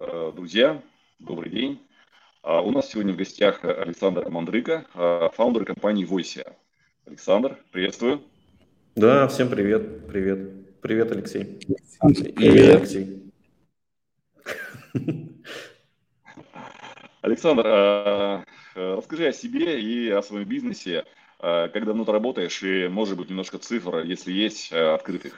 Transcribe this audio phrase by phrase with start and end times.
[0.00, 0.80] Э, друзья,
[1.18, 1.80] добрый день.
[2.42, 6.46] А, у нас сегодня в гостях Александр Мандрыка, а, фаундер компании Voice.
[7.04, 8.22] Александр, приветствую.
[8.94, 10.80] Да, всем привет, привет.
[10.82, 11.58] Привет, Алексей.
[12.00, 12.76] Привет.
[12.76, 13.32] Алексей.
[17.22, 18.44] Александр, а,
[18.76, 21.06] расскажи о себе и о своем бизнесе.
[21.40, 25.34] Как давно ты работаешь и, может быть, немножко цифр, если есть, открытых,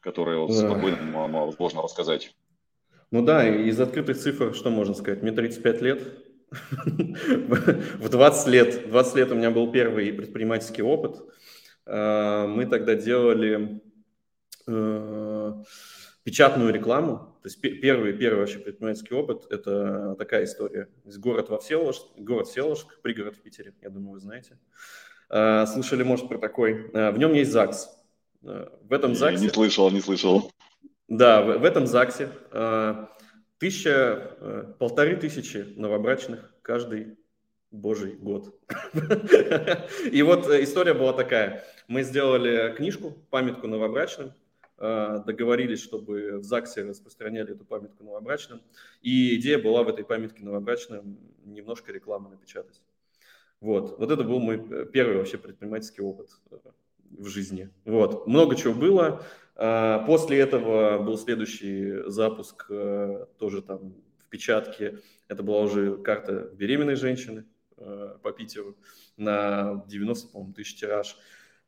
[0.00, 2.34] которые вот спокойно можно рассказать.
[3.12, 5.20] Ну да, из открытых цифр что можно сказать?
[5.22, 6.02] Мне 35 лет.
[6.50, 11.20] В 20 лет, 20 лет у меня был первый предпринимательский опыт.
[11.84, 13.82] А, мы тогда делали
[14.66, 15.52] э,
[16.24, 17.38] печатную рекламу.
[17.42, 20.88] То есть первый, первый вообще предпринимательский опыт– это такая история.
[21.04, 24.58] Город во Всеволожск, город Всеволожск, пригород в Питере, я думаю, вы знаете.
[25.28, 26.90] А, слышали, может, про такой.
[26.92, 27.90] В нем есть ЗАГС.
[28.40, 29.44] В этом ЗАГСе...
[29.44, 30.50] Не слышал, не слышал.
[31.08, 33.06] Да, в, в этом ЗАГСе э,
[33.58, 37.18] тысяча, э, полторы тысячи новобрачных каждый
[37.70, 38.54] божий год.
[40.10, 41.64] И вот э, история была такая.
[41.88, 44.32] Мы сделали книжку, памятку новобрачным,
[44.78, 48.62] договорились, чтобы в ЗАГСе распространяли эту памятку новобрачным.
[49.00, 52.80] И идея была в этой памятке новобрачным немножко рекламы напечатать.
[53.60, 56.30] Вот, вот это был мой первый вообще предпринимательский опыт
[57.10, 57.70] в жизни.
[57.84, 59.22] Вот, много чего было.
[59.64, 64.98] А, после этого был следующий запуск, э, тоже там в печатке.
[65.28, 67.44] Это была уже карта беременной женщины
[67.76, 68.76] э, по Питеру
[69.16, 71.16] на 90, по-моему, тысяч тираж.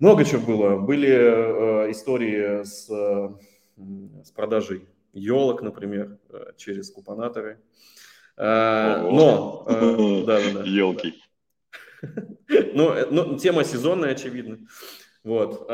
[0.01, 0.77] Много чего было.
[0.77, 6.19] Были э, истории с, с продажей елок, например,
[6.56, 7.61] через купонаторы.
[8.36, 9.67] Но.
[10.64, 11.14] Елки.
[12.75, 14.58] Ну, ну, тема сезонная, очевидно.
[15.23, 15.70] Вот.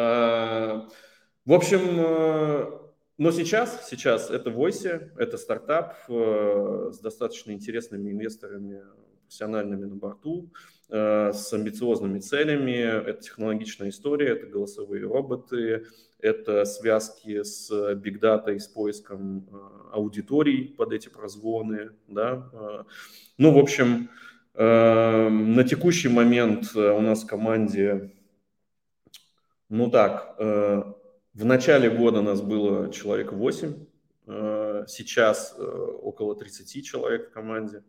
[1.46, 2.70] В общем, э,
[3.16, 8.82] но сейчас, сейчас это Voice, это стартап э, с достаточно интересными инвесторами,
[9.22, 10.50] профессиональными на борту,
[10.90, 12.82] э, с амбициозными целями.
[13.08, 15.86] Это технологичная история, это голосовые роботы,
[16.18, 19.48] это связки с Big Data и с поиском
[19.92, 21.92] аудиторий под эти прозвоны.
[22.06, 22.84] Да?
[23.38, 24.10] Ну, в общем,
[24.52, 28.12] на текущий момент у нас в команде,
[29.70, 30.36] ну так,
[31.34, 33.74] в начале года нас было человек 8,
[34.26, 37.84] э, сейчас э, около 30 человек в команде.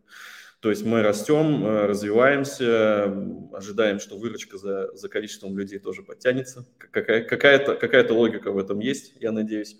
[0.60, 3.12] То есть мы растем, э, развиваемся,
[3.52, 6.64] ожидаем, что выручка за, за количеством людей тоже подтянется.
[6.78, 9.76] Какая, какая-то, какая-то логика в этом есть, я надеюсь.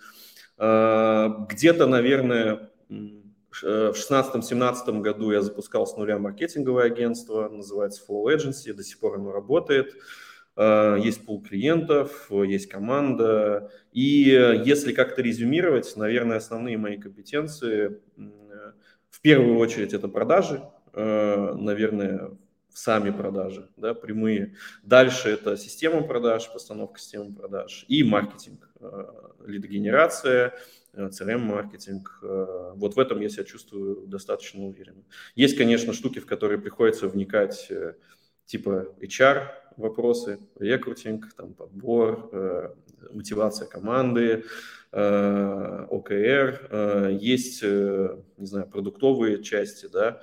[0.58, 8.82] Где-то, наверное, в 2016-2017 году я запускал с нуля маркетинговое агентство, называется Flow Agency, до
[8.82, 9.94] сих пор оно работает.
[10.56, 13.70] Э, есть пул клиентов, есть команда.
[13.92, 18.00] И если как-то резюмировать, наверное, основные мои компетенции,
[19.10, 22.36] в первую очередь это продажи, э, наверное,
[22.74, 24.56] сами продажи, да, прямые.
[24.82, 29.04] Дальше это система продаж, постановка системы продаж и маркетинг, э,
[29.46, 30.54] лидогенерация,
[30.94, 32.18] CRM-маркетинг.
[32.74, 35.02] Вот в этом я себя чувствую достаточно уверенно.
[35.34, 37.72] Есть, конечно, штуки, в которые приходится вникать,
[38.44, 39.46] типа HR,
[39.76, 42.70] вопросы, рекрутинг, там, подбор, э,
[43.12, 44.44] мотивация команды,
[44.92, 50.20] э, ОКР, э, есть, э, не знаю, продуктовые части, да,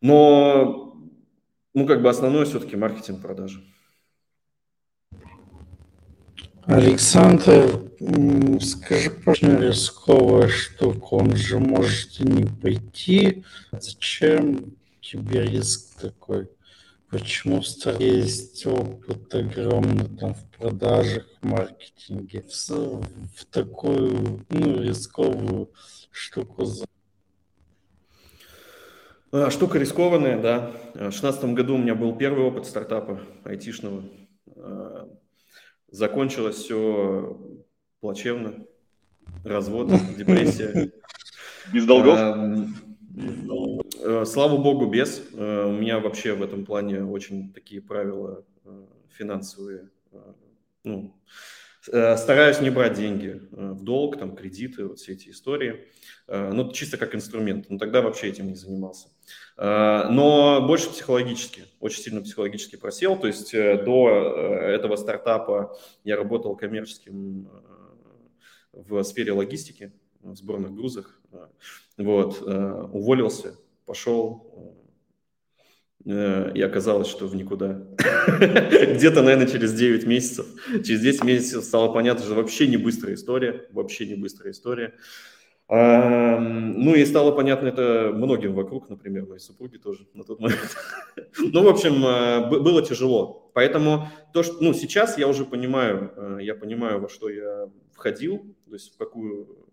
[0.00, 0.96] но,
[1.72, 3.62] ну, как бы основное все-таки маркетинг продажи.
[6.66, 7.82] Александр,
[8.60, 13.44] скажи, пожалуйста, рисковая штука, он же может не пойти.
[13.72, 16.48] Зачем тебе риск такой?
[17.14, 24.82] Почему в стране есть опыт огромный там в продажах, в маркетинге, в, в такую ну,
[24.82, 25.70] рисковую
[26.10, 26.66] штуку?
[29.30, 30.72] А, штука рискованная, да.
[30.94, 34.02] В 2016 году у меня был первый опыт стартапа айтишного.
[34.56, 35.08] А,
[35.92, 37.40] закончилось все
[38.00, 38.66] плачевно.
[39.44, 40.90] Развод, депрессия.
[41.72, 42.18] Без долгов?
[43.16, 45.22] Э, слава богу, без.
[45.32, 49.90] Э, у меня вообще в этом плане очень такие правила э, финансовые.
[50.84, 51.14] Ну,
[51.80, 55.86] стараюсь не брать деньги в долг, там, кредиты, вот все эти истории.
[56.28, 57.70] Ну, чисто как инструмент.
[57.70, 59.08] Но тогда вообще этим не занимался.
[59.56, 63.18] Но больше психологически, очень сильно психологически просел.
[63.18, 64.08] То есть до
[64.60, 67.48] этого стартапа я работал коммерческим
[68.72, 69.92] в сфере логистики,
[70.32, 71.20] в сборных грузах.
[71.96, 73.56] Вот, уволился,
[73.86, 74.74] пошел,
[76.04, 77.86] э, и оказалось, что в никуда.
[78.38, 80.46] Где-то, наверное, через 9 месяцев.
[80.84, 84.94] Через 10 месяцев стало понятно, что вообще не быстрая история, вообще не быстрая история.
[85.66, 90.76] Ну и стало понятно это многим вокруг, например, моей супруге тоже на тот момент.
[91.38, 93.50] Ну, в общем, э, было тяжело.
[93.54, 98.54] Поэтому то, что, ну, сейчас я уже понимаю, э, я понимаю, во что я входил,
[98.66, 99.63] то есть в какую,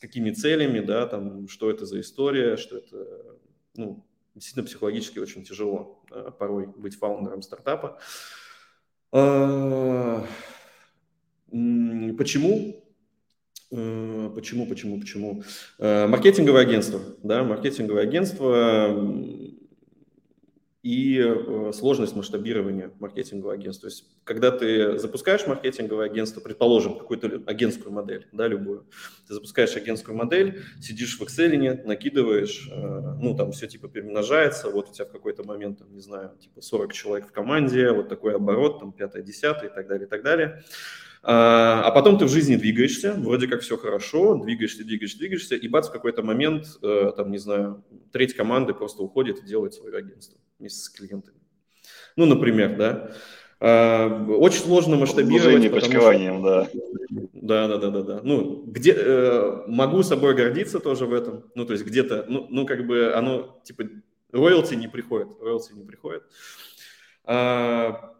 [0.00, 3.36] какими целями, да, там, что это за история, что это,
[3.76, 4.04] ну,
[4.34, 6.02] действительно психологически очень тяжело
[6.38, 7.98] порой быть фаундером стартапа.
[9.12, 10.26] А,
[11.50, 12.80] почему?
[13.72, 15.42] Э, почему, почему, почему?
[15.78, 18.88] Э, маркетинговое агентство, да, маркетинговое агентство
[20.82, 23.90] и э, сложность масштабирования маркетингового агентства.
[23.90, 28.86] То есть, когда ты запускаешь маркетинговое агентство, предположим, какую-то агентскую модель, да, любую,
[29.28, 34.92] ты запускаешь агентскую модель, сидишь в Excel, накидываешь, ну, там все типа перемножается, вот у
[34.92, 38.80] тебя в какой-то момент, там, не знаю, типа 40 человек в команде, вот такой оборот,
[38.80, 40.62] там, 5 10 и так далее, и так далее.
[41.22, 45.68] А, а потом ты в жизни двигаешься, вроде как все хорошо, двигаешься, двигаешься, двигаешься, и
[45.68, 49.98] бац, в какой-то момент, э, там, не знаю, треть команды просто уходит и делает свое
[49.98, 51.38] агентство вместе с клиентами.
[52.16, 53.12] Ну, например, да.
[53.58, 55.70] А, очень сложно масштабировать.
[55.70, 56.68] почкованием, да.
[57.32, 58.20] Да, да, да, да, да.
[58.22, 61.50] Ну, где э, могу собой гордиться тоже в этом.
[61.54, 63.84] Ну, то есть где-то, ну, ну, как бы оно, типа,
[64.30, 66.22] роялти не приходит, роялти не приходит.
[67.24, 68.14] А,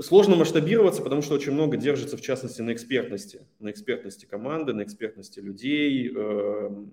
[0.00, 3.40] Сложно масштабироваться, потому что очень много держится, в частности, на экспертности.
[3.58, 6.12] На экспертности команды, на экспертности людей.
[6.14, 6.92] Эм,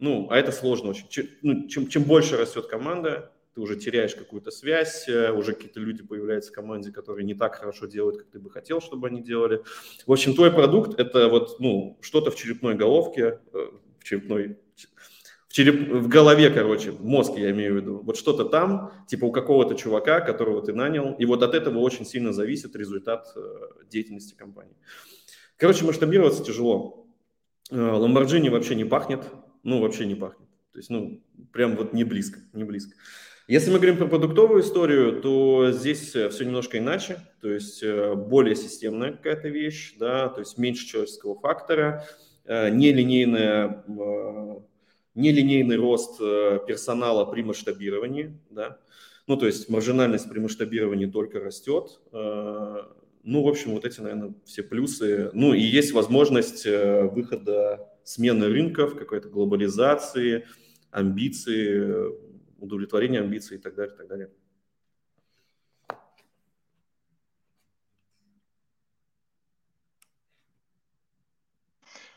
[0.00, 1.06] ну, а это сложно очень.
[1.08, 5.80] Чем, ну, чем, чем больше растет команда, ты уже теряешь какую-то связь, э, уже какие-то
[5.80, 9.22] люди появляются в команде, которые не так хорошо делают, как ты бы хотел, чтобы они
[9.22, 9.62] делали.
[10.06, 14.58] В общем, твой продукт– это вот, ну, что-то в черепной головке, э, в черепной
[15.48, 19.24] в, череп, в голове, короче, в мозге я имею в виду, вот что-то там, типа
[19.24, 23.40] у какого-то чувака, которого ты нанял, и вот от этого очень сильно зависит результат э,
[23.90, 24.76] деятельности компании.
[25.56, 27.08] Короче, масштабироваться тяжело.
[27.72, 29.24] Ламборджини вообще не пахнет,
[29.62, 30.48] ну, вообще не пахнет.
[30.72, 32.94] То есть, ну, прям вот не близко, не близко.
[33.50, 38.14] Если мы говорим про продуктовую историю, то здесь э, все немножко иначе, то есть э,
[38.14, 42.06] более системная какая-то вещь, да, то есть меньше человеческого фактора,
[42.46, 43.84] нелинейная
[45.16, 48.78] нелинейный рост э, персонала при масштабировании, да,
[49.26, 52.00] ну, то есть маржинальность при масштабировании только растет.
[52.12, 52.84] Э,
[53.24, 55.28] ну, в общем, вот эти, наверное, все плюсы.
[55.32, 60.46] Ну, и есть возможность э, выхода смены рынков, какой-то глобализации,
[60.92, 62.29] амбиции,
[62.60, 64.30] удовлетворения амбиций и так далее, и так далее.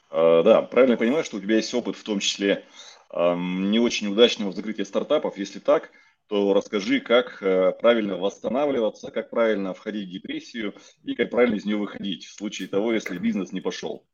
[0.09, 2.65] А, да, правильно понимаю, что у тебя есть опыт, в том числе
[3.15, 5.37] не очень удачного закрытия стартапов.
[5.37, 5.91] Если так,
[6.27, 10.73] то расскажи, как э, правильно восстанавливаться, как правильно входить в депрессию
[11.03, 14.07] и как правильно из нее выходить в случае того, если бизнес не пошел.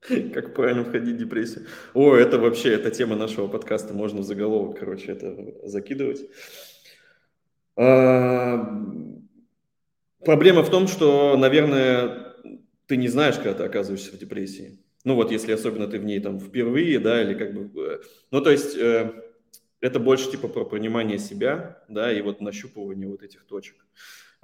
[0.34, 1.66] Как правильно входить в депрессию?
[1.94, 6.20] О, это вообще, это тема нашего подкаста, можно в заголовок, короче, это закидывать.
[7.76, 8.82] А,
[10.24, 12.34] проблема в том, что, наверное,
[12.86, 14.78] ты не знаешь, когда ты оказываешься в депрессии.
[15.04, 17.80] Ну вот, если особенно ты в ней там впервые, да, или как бы...
[17.80, 17.98] Э,
[18.32, 19.12] ну, то есть э,
[19.80, 23.76] это больше типа про понимание себя, да, и вот нащупывание вот этих точек.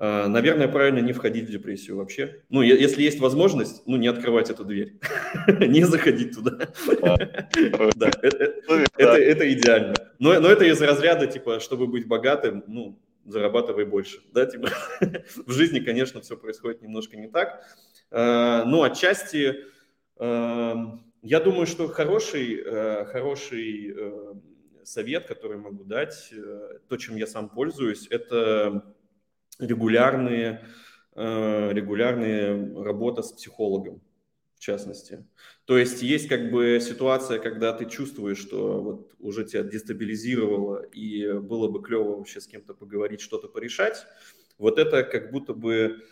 [0.02, 2.42] Э, наверное, правильно не входить в депрессию вообще.
[2.50, 4.94] Ну, если есть возможность, ну, не открывать эту дверь,
[5.46, 6.58] не заходить туда.
[8.98, 9.94] Да, это идеально.
[10.18, 14.70] Но это из разряда, типа, чтобы быть богатым, ну, зарабатывай больше, да, типа.
[15.46, 17.62] В жизни, конечно, все происходит немножко не так.
[18.10, 19.64] Ну, отчасти
[20.22, 24.34] Эм, я думаю, что хороший, э, хороший э,
[24.84, 28.84] совет, который могу дать, э, то, чем я сам пользуюсь, это
[29.62, 30.66] регулярные,
[31.14, 34.02] регулярные работа с психологом,
[34.56, 35.24] в частности.
[35.64, 41.32] То есть есть как бы ситуация, когда ты чувствуешь, что вот уже тебя дестабилизировало и
[41.32, 44.04] было бы клево вообще с кем-то поговорить, что-то порешать.
[44.58, 46.04] Вот это как будто бы,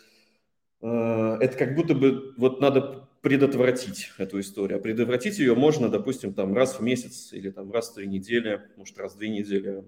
[0.81, 4.79] это как будто бы вот надо предотвратить эту историю.
[4.79, 8.61] А предотвратить ее можно, допустим, там раз в месяц или там раз в три недели,
[8.77, 9.85] может, раз в две недели,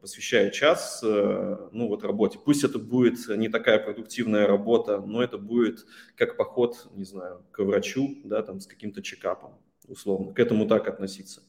[0.00, 2.38] посвящая час, э, ну, вот работе.
[2.44, 5.86] Пусть это будет не такая продуктивная работа, но это будет
[6.16, 9.58] как поход, не знаю, к врачу, да, там, с каким-то чекапом,
[9.88, 10.32] условно.
[10.32, 11.42] К этому так относиться.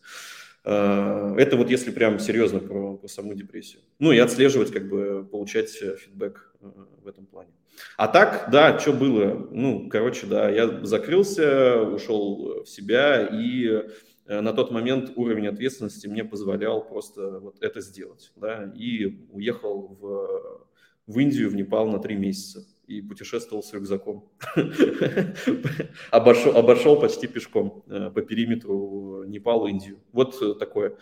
[0.64, 3.82] Э, это вот если прям серьезно про, про саму депрессию.
[4.00, 6.68] Ну и отслеживать, как бы получать фидбэк э,
[7.04, 7.52] в этом плане.
[7.98, 9.48] А так, да, что было?
[9.52, 13.84] Ну, короче, да, я закрылся, ушел в себя, и
[14.26, 20.66] на тот момент уровень ответственности мне позволял просто вот это сделать, да, и уехал в,
[21.08, 22.66] в Индию, в Непал на три месяца.
[22.88, 24.30] и путешествовал с рюкзаком.
[26.12, 30.00] обошел, обошел почти пешком э, по периметру Непал, Индию.
[30.12, 30.96] Вот э, такое.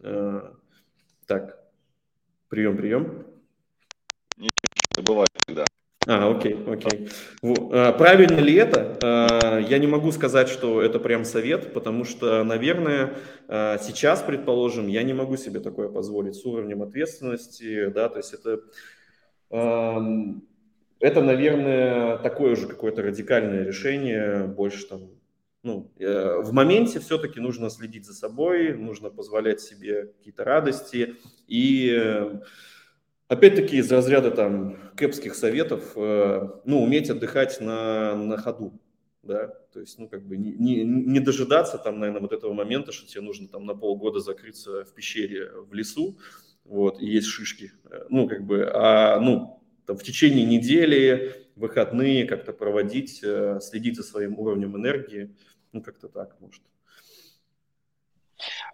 [0.00, 0.52] Э,
[1.26, 1.58] так,
[2.48, 3.26] прием, прием.
[4.36, 4.50] Не,
[5.02, 5.64] бывает всегда.
[6.06, 7.08] А, окей, окей.
[7.42, 8.98] А, правильно ли это?
[9.02, 13.14] А, я не могу сказать, что это прям совет, потому что, наверное,
[13.46, 18.34] а, сейчас, предположим, я не могу себе такое позволить с уровнем ответственности, да, то есть
[18.34, 18.60] это,
[19.50, 25.10] это, наверное, такое же какое-то радикальное решение, больше там,
[25.62, 31.16] ну, э, в моменте все-таки нужно следить за собой, нужно позволять себе какие-то радости
[31.46, 32.40] и
[33.32, 38.78] Опять-таки из разряда там кэпских советов, э, ну, уметь отдыхать на, на ходу,
[39.22, 42.92] да, то есть, ну, как бы не, не, не дожидаться там, наверное, вот этого момента,
[42.92, 46.18] что тебе нужно там на полгода закрыться в пещере в лесу,
[46.66, 52.26] вот, и есть шишки, э, ну, как бы, а, ну, там, в течение недели, выходные
[52.26, 55.34] как-то проводить, э, следить за своим уровнем энергии,
[55.72, 56.60] ну, как-то так, может.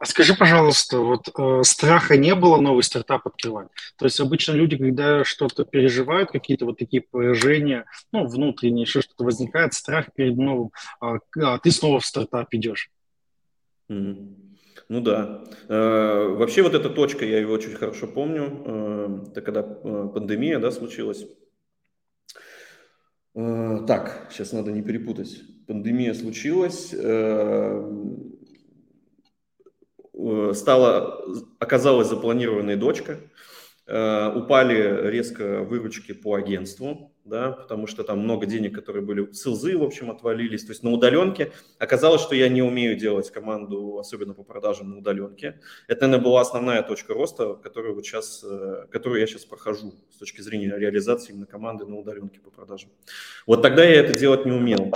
[0.00, 3.68] А скажи, пожалуйста, вот э, страха не было новый стартап открывать?
[3.96, 9.24] То есть обычно люди, когда что-то переживают, какие-то вот такие поражения, ну, внутренние, еще что-то
[9.24, 12.90] возникает, страх перед новым, а, а ты снова в стартап идешь.
[13.90, 14.48] Mm-hmm.
[14.88, 15.44] Ну да.
[15.68, 20.60] Э, вообще вот эта точка, я ее очень хорошо помню, э, это когда э, пандемия,
[20.60, 21.26] да, случилась.
[23.34, 25.42] Э, так, сейчас надо не перепутать.
[25.66, 28.18] Пандемия случилась, э,
[30.54, 31.24] стала,
[31.58, 33.18] оказалась запланированная дочка,
[33.86, 39.44] э, упали резко выручки по агентству, да, потому что там много денег, которые были с
[39.44, 40.64] в общем, отвалились.
[40.64, 44.98] То есть на удаленке оказалось, что я не умею делать команду, особенно по продажам на
[44.98, 45.60] удаленке.
[45.86, 50.16] Это, наверное, была основная точка роста, которую, вот сейчас, э, которую я сейчас прохожу с
[50.16, 52.90] точки зрения реализации именно команды на удаленке по продажам.
[53.46, 54.92] Вот тогда я это делать не умел.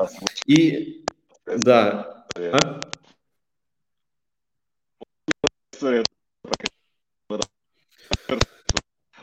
[0.47, 1.05] И
[1.47, 2.27] да.
[2.37, 2.81] А?
[5.83, 6.05] История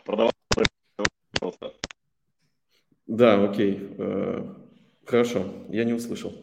[0.04, 0.32] продавал
[1.39, 1.74] просто.
[3.08, 3.96] Да, окей.
[3.98, 4.44] Э,
[5.06, 6.34] хорошо, я не услышал.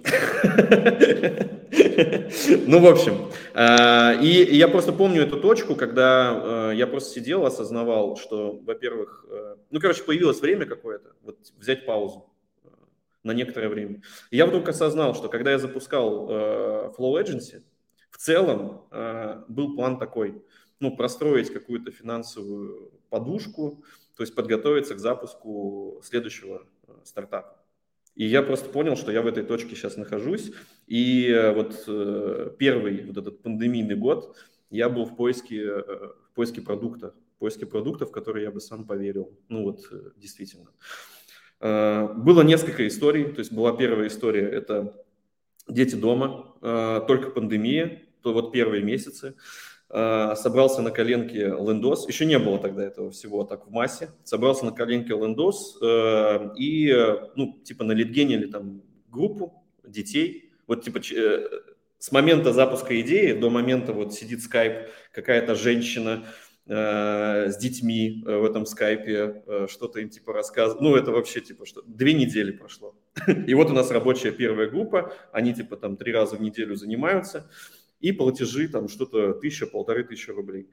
[2.66, 7.44] Ну, в общем, э, и я просто помню эту точку, когда э, я просто сидел,
[7.44, 9.26] осознавал, что, во-первых,
[9.70, 12.30] ну, короче, появилось время какое-то, вот взять паузу
[13.22, 14.02] на некоторое время.
[14.30, 17.62] Я вдруг осознал, что когда я запускал Flow Agency,
[18.16, 20.42] в целом э, был план такой,
[20.80, 23.84] ну, простроить какую-то финансовую подушку,
[24.16, 27.62] то есть подготовиться к запуску следующего э, стартапа.
[28.14, 30.52] И я просто понял, что я в этой точке сейчас нахожусь.
[30.86, 34.34] И э, вот первый вот этот пандемийный год
[34.70, 38.86] я был в поиске, в поиске продукта, в поиске продуктов, в которые я бы сам
[38.86, 39.38] поверил.
[39.50, 39.80] Ну вот,
[40.16, 40.70] действительно.
[41.60, 43.24] Было несколько историй.
[43.30, 45.04] То есть была первая история, это
[45.68, 46.54] дети дома,
[47.06, 49.36] только пандемия, то вот первые месяцы,
[49.88, 54.64] а, собрался на коленке лендос, еще не было тогда этого всего так в массе, собрался
[54.64, 56.92] на коленке лендос э, и,
[57.36, 61.48] ну, типа на литгенили там группу детей, вот типа э,
[62.00, 66.24] с момента запуска идеи до момента вот сидит скайп, какая-то женщина,
[66.66, 70.80] э, с детьми в этом скайпе, что-то им типа рассказывает.
[70.82, 72.96] Ну, это вообще типа что, две недели прошло.
[73.46, 77.48] И вот у нас рабочая первая группа, они типа там три раза в неделю занимаются
[78.00, 80.68] и платежи там что-то тысяча, полторы тысячи рублей.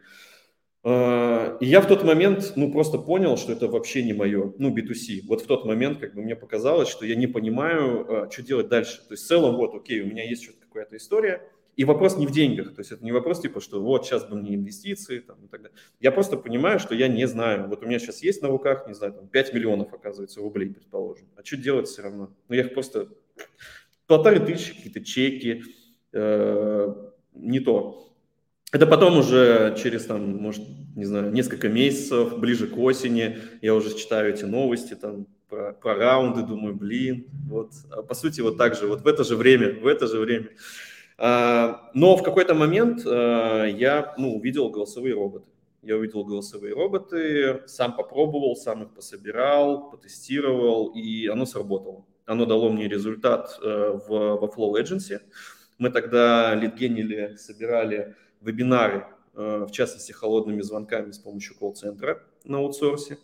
[0.86, 4.76] А, и я в тот момент, ну, просто понял, что это вообще не мое, ну,
[4.76, 5.22] B2C.
[5.28, 8.68] Вот в тот момент, как бы, мне показалось, что я не понимаю, а, что делать
[8.68, 8.98] дальше.
[9.08, 11.42] То есть в целом, вот, окей, у меня есть что-то какая-то история,
[11.76, 14.36] и вопрос не в деньгах, то есть это не вопрос типа, что вот сейчас бы
[14.36, 15.78] мне инвестиции там, и так далее.
[16.00, 17.68] Я просто понимаю, что я не знаю.
[17.68, 21.28] Вот у меня сейчас есть на руках, не знаю, там 5 миллионов, оказывается, рублей, предположим.
[21.36, 22.30] А что делать все равно?
[22.48, 23.10] Ну, я их просто
[24.06, 25.64] полторы тысячи, какие-то чеки,
[26.12, 26.94] э,
[27.36, 28.10] не то.
[28.72, 30.64] Это потом уже через, там, может,
[30.96, 35.96] не знаю, несколько месяцев, ближе к осени, я уже читаю эти новости там про, про
[35.96, 37.72] раунды, думаю, блин, вот.
[37.92, 40.50] А по сути, вот так же, вот в это же время, в это же время.
[41.18, 45.46] А, но в какой-то момент а, я, ну, увидел голосовые роботы.
[45.84, 52.06] Я увидел голосовые роботы, сам попробовал, сам их пособирал, потестировал, и оно сработало.
[52.26, 55.20] Оно дало мне результат э, в, во Flow Agency.
[55.78, 63.18] Мы тогда литгенили, собирали вебинары, э, в частности, холодными звонками с помощью колл-центра на аутсорсе.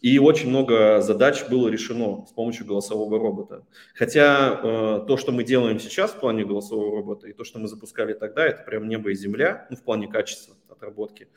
[0.00, 3.66] И очень много задач было решено с помощью голосового робота.
[3.94, 7.68] Хотя э, то, что мы делаем сейчас в плане голосового робота, и то, что мы
[7.68, 11.28] запускали тогда, это прям небо и земля, ну, в плане качества отработки.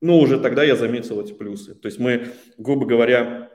[0.00, 1.74] Ну, уже тогда я заметил эти плюсы.
[1.74, 3.49] То есть мы, грубо говоря,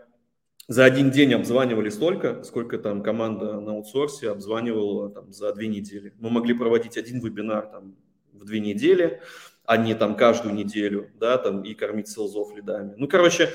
[0.67, 6.13] за один день обзванивали столько, сколько там команда на аутсорсе обзванивала там, за две недели.
[6.19, 7.95] Мы могли проводить один вебинар там,
[8.33, 9.21] в две недели,
[9.65, 12.95] а не там каждую неделю, да, там и кормить селзов лидами.
[12.97, 13.49] Ну, короче,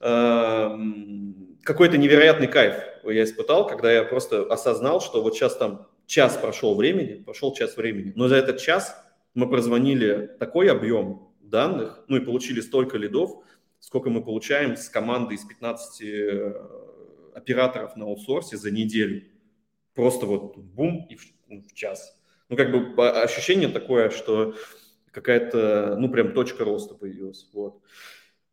[0.00, 6.36] эм, какой-то невероятный кайф я испытал, когда я просто осознал, что вот сейчас там час
[6.36, 8.96] прошел времени, прошел час времени, но за этот час
[9.34, 13.42] мы прозвонили такой объем данных, ну и получили столько лидов,
[13.84, 16.54] сколько мы получаем с команды из 15 э,
[17.34, 19.24] операторов на аутсорсе за неделю.
[19.94, 22.18] Просто вот бум и в, в час.
[22.48, 24.54] Ну, как бы ощущение такое, что
[25.10, 27.50] какая-то, ну, прям точка роста появилась.
[27.52, 27.82] Вот.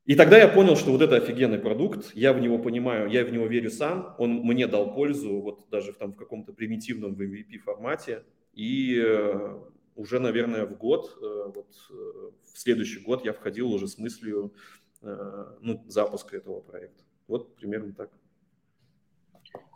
[0.05, 3.31] И тогда я понял, что вот это офигенный продукт, я в него понимаю, я в
[3.31, 7.59] него верю сам, он мне дал пользу, вот даже в, там, в каком-то примитивном MVP
[7.59, 9.59] формате, и э,
[9.95, 14.53] уже, наверное, в год, э, вот э, в следующий год я входил уже с мыслью
[15.01, 17.03] ну, запуска этого проекта.
[17.27, 18.09] Вот примерно так.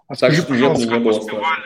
[0.07, 1.63] А так скажи, что пожалуйста, как успевали,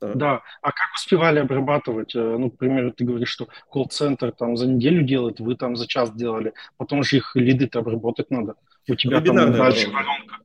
[0.00, 0.14] да.
[0.14, 0.42] да.
[0.60, 2.14] А как успевали обрабатывать?
[2.14, 5.86] Э, ну, к примеру, ты говоришь, что колл-центр там за неделю делает, вы там за
[5.86, 8.56] час делали, потом же их лиды-то обработать надо.
[8.88, 10.36] У тебя там дальше воронка.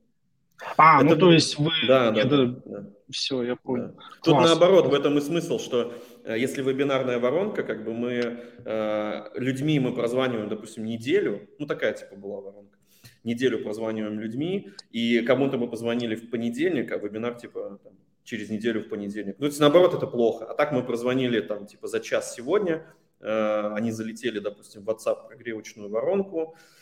[0.78, 1.16] А, ну, Это...
[1.16, 1.72] ну то есть вы...
[1.88, 2.90] Да, да, да, да.
[3.10, 3.94] Все, я понял.
[3.96, 4.04] Да.
[4.24, 4.50] Тут Класс.
[4.50, 5.94] наоборот, в этом и смысл, что
[6.26, 11.94] э, если вебинарная воронка, как бы мы э, людьми мы прозваниваем, допустим, неделю, ну такая
[11.94, 12.78] типа была воронка,
[13.24, 17.94] неделю прозваниваем людьми, и кому-то мы позвонили в понедельник, а вебинар типа там,
[18.28, 19.36] через неделю в понедельник.
[19.40, 20.46] Ну, то есть, наоборот, это плохо.
[20.46, 22.86] А так мы прозвонили там, типа, за час сегодня,
[23.22, 26.78] э, они залетели, допустим, в WhatsApp прогревочную воронку, э,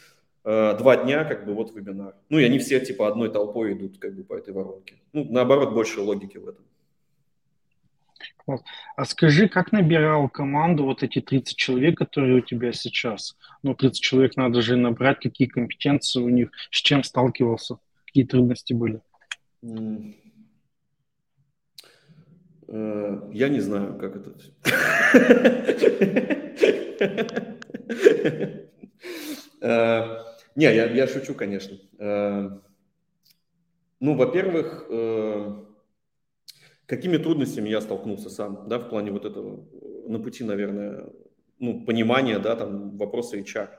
[0.46, 2.16] два дня, как бы, вот вебинар.
[2.30, 4.96] Ну, и они все, типа, одной толпой идут, как бы, по этой воронке.
[5.12, 6.64] Ну, наоборот, больше логики в этом.
[8.96, 13.36] А скажи, как набирал команду вот эти 30 человек, которые у тебя сейчас?
[13.64, 18.74] Ну, 30 человек надо же набрать, какие компетенции у них, с чем сталкивался, какие трудности
[18.74, 19.02] были?
[22.68, 24.32] Э, я не знаю, как это.
[29.62, 30.25] Э,
[30.56, 31.78] не, я, я шучу, конечно.
[32.00, 32.50] Э,
[34.00, 34.88] ну, во-первых,
[36.86, 39.66] какими трудностями я столкнулся сам, да, в плане вот этого,
[40.08, 41.10] на пути, наверное,
[41.60, 43.70] ну, понимания, да, там, вопроса HR.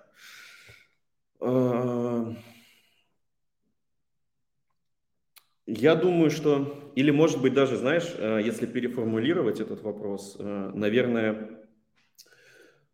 [5.67, 11.59] Я думаю, что, или может быть даже, знаешь, э, если переформулировать этот вопрос, э, наверное,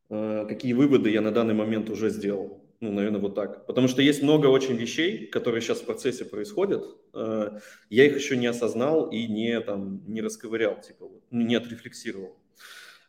[0.09, 2.62] э, какие выводы я на данный момент уже сделал.
[2.83, 3.65] Ну, наверное, вот так.
[3.67, 6.85] Потому что есть много очень вещей, которые сейчас в процессе происходят.
[7.15, 12.37] Я их еще не осознал и не, там, не расковырял, типа, не отрефлексировал.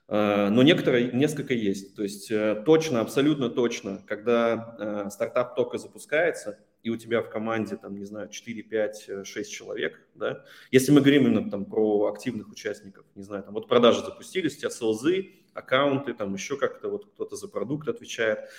[0.07, 1.95] Но некоторые, несколько есть.
[1.95, 2.31] То есть
[2.65, 8.29] точно, абсолютно точно, когда стартап только запускается– и у тебя в команде, там, не знаю,
[8.29, 13.43] 4, 5, 6 человек, да, если мы говорим именно там про активных участников, не знаю,
[13.43, 17.87] там вот продажи запустились, у тебя селзы, аккаунты, там еще как-то вот кто-то за продукт
[17.87, 18.49] отвечает,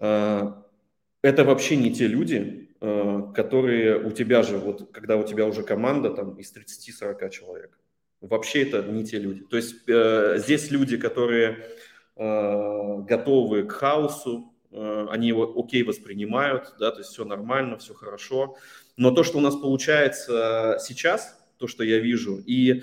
[0.00, 5.62] это вообще не те люди, а, которые у тебя же, вот когда у тебя уже
[5.62, 7.78] команда там из 30-40 человек.
[8.20, 9.42] Вообще это не те люди.
[9.44, 11.66] То есть э, здесь люди, которые
[12.16, 17.94] э, готовы к хаосу, Э, они его окей воспринимают, да, то есть все нормально, все
[17.94, 18.56] хорошо.
[18.96, 22.82] Но то, что у нас получается сейчас, то, что я вижу, и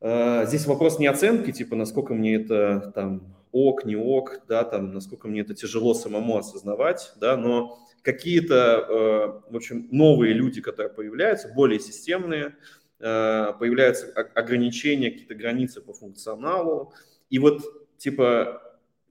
[0.00, 4.92] э, здесь вопрос не оценки, типа, насколько мне это там ок, не ок, да, там,
[4.92, 10.92] насколько мне это тяжело самому осознавать, да, но какие-то, э, в общем, новые люди, которые
[10.92, 12.56] появляются, более системные,
[12.98, 16.92] э, появляются ограничения, какие-то границы по функционалу,
[17.30, 17.62] и вот,
[17.96, 18.60] типа,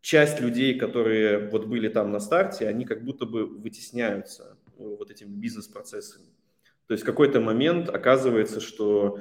[0.01, 5.09] часть людей, которые вот были там на старте, они как будто бы вытесняются э, вот
[5.09, 6.27] этими бизнес-процессами.
[6.87, 9.19] То есть в какой-то момент оказывается, что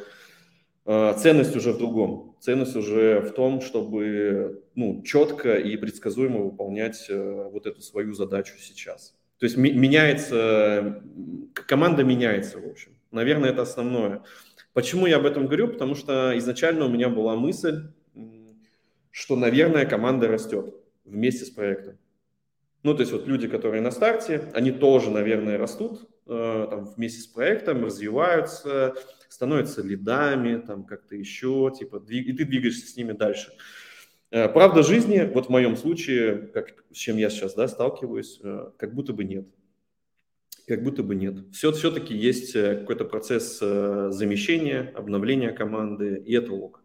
[0.84, 2.36] ценность уже в другом.
[2.40, 8.54] Ценность уже в том, чтобы ну, четко и предсказуемо выполнять э, вот эту свою задачу
[8.58, 9.14] сейчас.
[9.38, 11.02] То есть меняется,
[11.54, 12.96] команда меняется, в общем.
[13.10, 14.22] Наверное, это основное.
[14.72, 15.68] Почему я об этом говорю?
[15.68, 17.90] Потому что изначально у меня была мысль,
[19.10, 21.98] что, наверное, команда растет вместе с проектом.
[22.82, 27.20] Ну, то есть вот люди, которые на старте, они тоже, наверное, растут э, там, вместе
[27.20, 28.94] с проектом, развиваются,
[29.32, 33.52] становятся лидами, там как-то еще, типа, и ты двигаешься с ними дальше.
[34.30, 38.70] Э, правда жизни, вот в моем случае, как, с чем я сейчас да, сталкиваюсь, э,
[38.76, 39.46] как будто бы нет.
[40.68, 41.36] Как будто бы нет.
[41.52, 46.82] Все, все-таки есть э, какой-то процесс замещения, обновления команды, и это лог.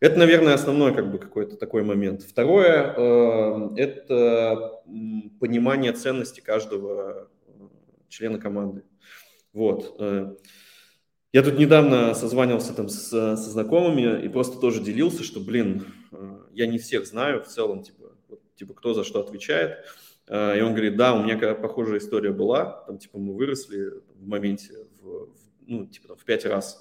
[0.00, 2.22] Это, наверное, основной как бы какой-то такой момент.
[2.22, 4.82] Второе э,– это
[5.40, 7.30] понимание ценности каждого
[8.08, 8.84] члена команды.
[9.52, 10.00] Вот.
[11.32, 15.84] Э, я тут недавно созванивался там с, со знакомыми и просто тоже делился, что, блин,
[16.12, 19.84] э, я не всех знаю в целом, типа, вот, типа кто за что отвечает.
[20.30, 24.74] И он говорит, да, у меня похожая история была, там, типа, мы выросли в моменте,
[25.00, 25.30] в,
[25.66, 26.78] ну, типа, в пять раз.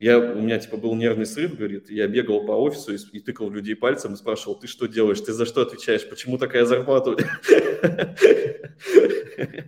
[0.00, 3.50] Я, у меня, типа, был нервный срыв, говорит, я бегал по офису и, и тыкал
[3.50, 7.16] людей пальцем и спрашивал, ты что делаешь, ты за что отвечаешь, почему такая зарплата?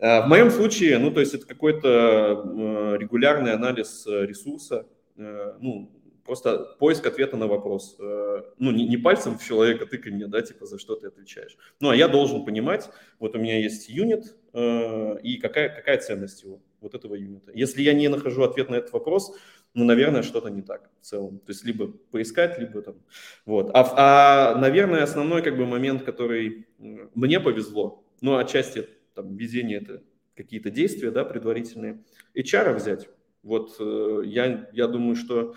[0.00, 4.86] А в моем случае, ну, то есть это какой-то э, регулярный анализ э, ресурса,
[5.16, 5.92] э, ну,
[6.24, 7.96] просто поиск ответа на вопрос.
[7.98, 11.56] Ну, не, не пальцем в человека тыканье, да, типа, за что ты отвечаешь.
[11.80, 16.60] Ну, а я должен понимать, вот у меня есть юнит, и какая, какая ценность его,
[16.80, 17.50] вот этого юнита.
[17.52, 19.36] Если я не нахожу ответ на этот вопрос,
[19.74, 21.38] ну, наверное, что-то не так в целом.
[21.40, 22.94] То есть либо поискать, либо там,
[23.44, 23.70] вот.
[23.74, 28.88] А, а наверное, основной как бы момент, который мне повезло, ну, отчасти
[29.22, 30.02] там, везение это
[30.34, 32.02] какие-то действия, да, предварительные.
[32.34, 33.08] HR взять.
[33.42, 35.54] Вот э, я, я думаю, что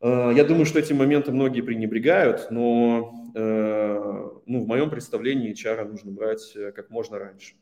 [0.00, 5.88] э, я думаю, что этим моментом многие пренебрегают, но э, ну, в моем представлении HR
[5.88, 7.54] нужно брать как можно раньше.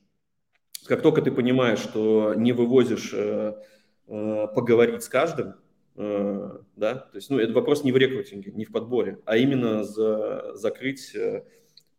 [0.87, 3.15] Как только ты понимаешь, что не вывозишь
[4.07, 5.55] поговорить с каждым,
[5.95, 10.55] да, то есть, ну, это вопрос не в рекрутинге, не в подборе, а именно за,
[10.55, 11.15] закрыть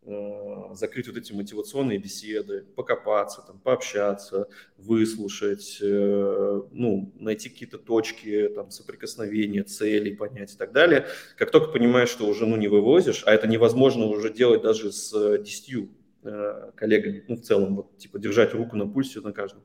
[0.04, 8.72] закрыть вот эти мотивационные беседы, покопаться, там, пообщаться, выслушать, э, ну, найти какие-то точки там,
[8.72, 11.06] соприкосновения, цели понять и так далее.
[11.38, 15.38] Как только понимаешь, что уже ну, не вывозишь, а это невозможно уже делать даже с
[15.38, 15.90] десятью
[16.24, 19.62] э, коллегами, ну, в целом, вот, типа, держать руку на пульсе на каждом,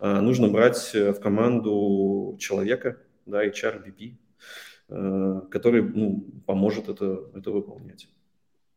[0.00, 8.08] нужно брать в команду человека, да, HR, BP, который ну, поможет это, это выполнять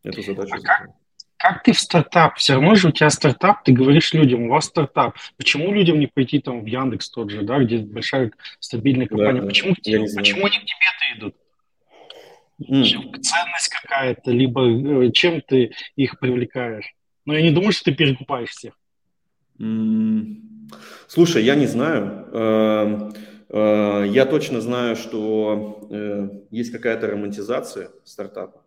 [0.03, 0.55] эту задачу.
[0.55, 0.89] А как,
[1.37, 2.37] как ты в стартап?
[2.37, 5.15] Все равно же у тебя стартап, ты говоришь людям, у вас стартап.
[5.37, 9.41] Почему людям не пойти там в Яндекс тот же, да, где большая стабильная компания?
[9.41, 11.35] Да, почему, да, тебе, почему они к тебе-то идут?
[12.61, 13.19] Mm.
[13.21, 16.93] Ценность какая-то, либо э, чем ты их привлекаешь?
[17.25, 18.73] Но я не думаю, что ты перекупаешь всех.
[21.07, 22.27] Слушай, я не знаю.
[22.33, 23.13] Эм,
[23.49, 28.63] э, я точно знаю, что э, есть какая-то романтизация стартапа.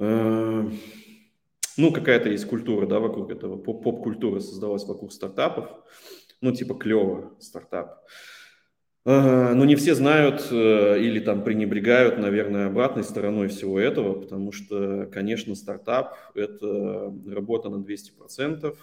[0.00, 0.64] Э,
[1.76, 5.68] ну, какая-то есть культура, да, вокруг этого, поп-культура создалась вокруг стартапов,
[6.40, 8.06] ну, типа клево стартап.
[9.04, 14.52] Э, но не все знают э, или там пренебрегают, наверное, обратной стороной всего этого, потому
[14.52, 18.74] что, конечно, стартап– это работа на 200%,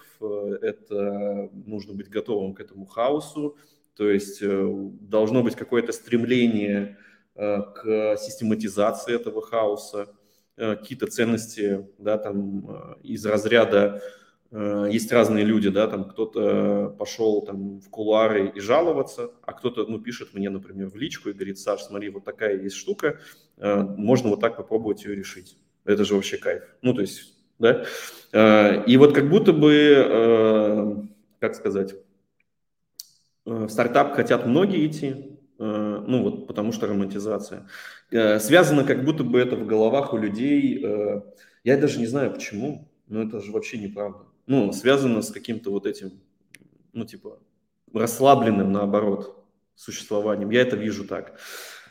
[0.61, 3.57] это нужно быть готовым к этому хаосу,
[3.95, 6.97] то есть должно быть какое-то стремление
[7.33, 10.26] к систематизации этого хаоса, Э,
[10.57, 14.01] какие-то ценности, да, там э, из разряда
[14.49, 19.85] э, есть разные люди, да, там кто-то пошел там в кулуары и жаловаться, а кто-то,
[19.85, 23.19] ну, пишет мне, например, в личку и говорит, Саш, смотри, вот такая есть штука,
[23.57, 25.57] можно вот так попробовать ее решить.
[25.85, 26.63] Это же вообще кайф.
[26.81, 27.85] Ну, то есть, да.
[28.85, 31.07] И вот как будто бы,
[31.39, 31.95] как сказать,
[33.45, 37.67] в стартап хотят многие идти, ну, вот потому что романтизация.
[38.11, 40.83] Э, связано как будто бы это в головах у людей.
[40.83, 41.21] Э,
[41.63, 44.25] я даже не знаю почему, но это же вообще неправда.
[44.45, 46.21] Ну, связано с каким-то вот этим,
[46.93, 47.39] ну, типа,
[47.93, 49.43] расслабленным, наоборот,
[49.75, 50.49] существованием.
[50.49, 51.39] Я это вижу так.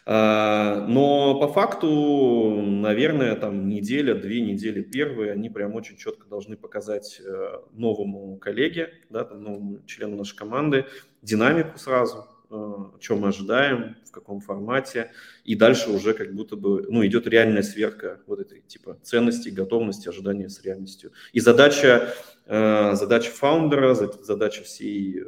[0.07, 7.20] Но по факту, наверное, там неделя, две недели первые, они прям очень четко должны показать
[7.20, 10.87] э, новому коллеге, да, там, новому члену нашей команды
[11.22, 15.11] динамику сразу, что мы ожидаем, в каком формате,
[15.44, 20.09] и дальше уже как будто бы, ну, идет реальная сверка вот этой типа ценности, готовности,
[20.09, 21.12] ожидания с реальностью.
[21.32, 22.14] И задача,
[22.46, 25.24] э, задача фаундера, задача всей, э,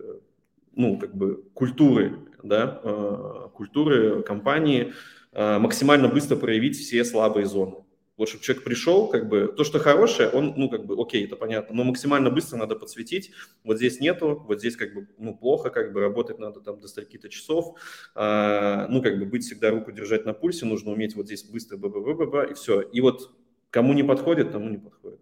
[0.74, 4.92] ну, как бы культуры, да, э, культуры компании
[5.32, 7.84] максимально быстро проявить все слабые зоны.
[8.18, 11.36] Вот чтобы человек пришел, как бы, то, что хорошее, он, ну, как бы, окей, это
[11.36, 13.30] понятно, но максимально быстро надо подсветить,
[13.62, 16.88] вот здесь нету, вот здесь, как бы, ну, плохо, как бы, работать надо там до
[16.88, 17.78] стольки-то часов,
[18.16, 21.76] а, ну, как бы, быть всегда руку держать на пульсе, нужно уметь вот здесь быстро
[21.76, 22.80] б б б б, и все.
[22.80, 23.30] И вот
[23.70, 25.20] кому не подходит, тому не подходит.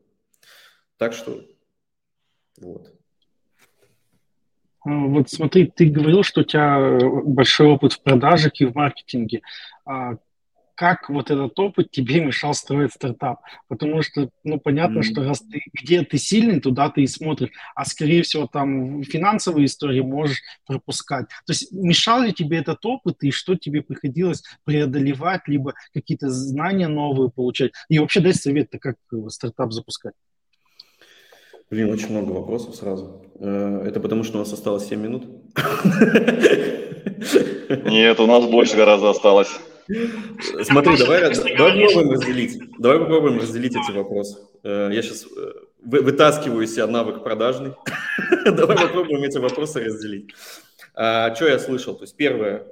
[0.97, 1.45] Так что,
[2.59, 2.93] вот.
[4.87, 9.43] А, вот смотри, ты говорил, что у тебя большой опыт в продажах и в маркетинге.
[9.85, 10.17] А
[10.77, 13.41] как вот этот опыт тебе мешал строить стартап.
[13.67, 15.03] Потому что, ну, понятно, mm-hmm.
[15.03, 17.51] что раз ты, где ты сильный, туда ты и смотришь.
[17.75, 21.27] А, скорее всего, там финансовые истории можешь пропускать.
[21.47, 26.89] То есть мешал ли тебе этот опыт, и что тебе приходилось преодолевать, либо какие-то знания
[26.89, 27.73] новые получать?
[27.89, 28.97] И вообще дай совет-то, как
[29.29, 30.15] стартап запускать.
[31.69, 33.25] Блин, очень много вопросов сразу.
[33.41, 35.25] Э, это потому, что у нас осталось 7 минут?
[37.91, 39.51] Нет, у нас больше гораздо осталось.
[39.87, 41.21] Смотри, давай,
[41.57, 42.61] давай попробуем разделить.
[42.79, 44.39] Давай попробуем разделить эти вопросы.
[44.63, 47.75] Э, я сейчас э, вытаскиваю из себя навык продажный.
[48.45, 50.31] Давай попробуем эти вопросы разделить.
[50.95, 51.95] А, что я слышал?
[51.95, 52.67] То есть первое,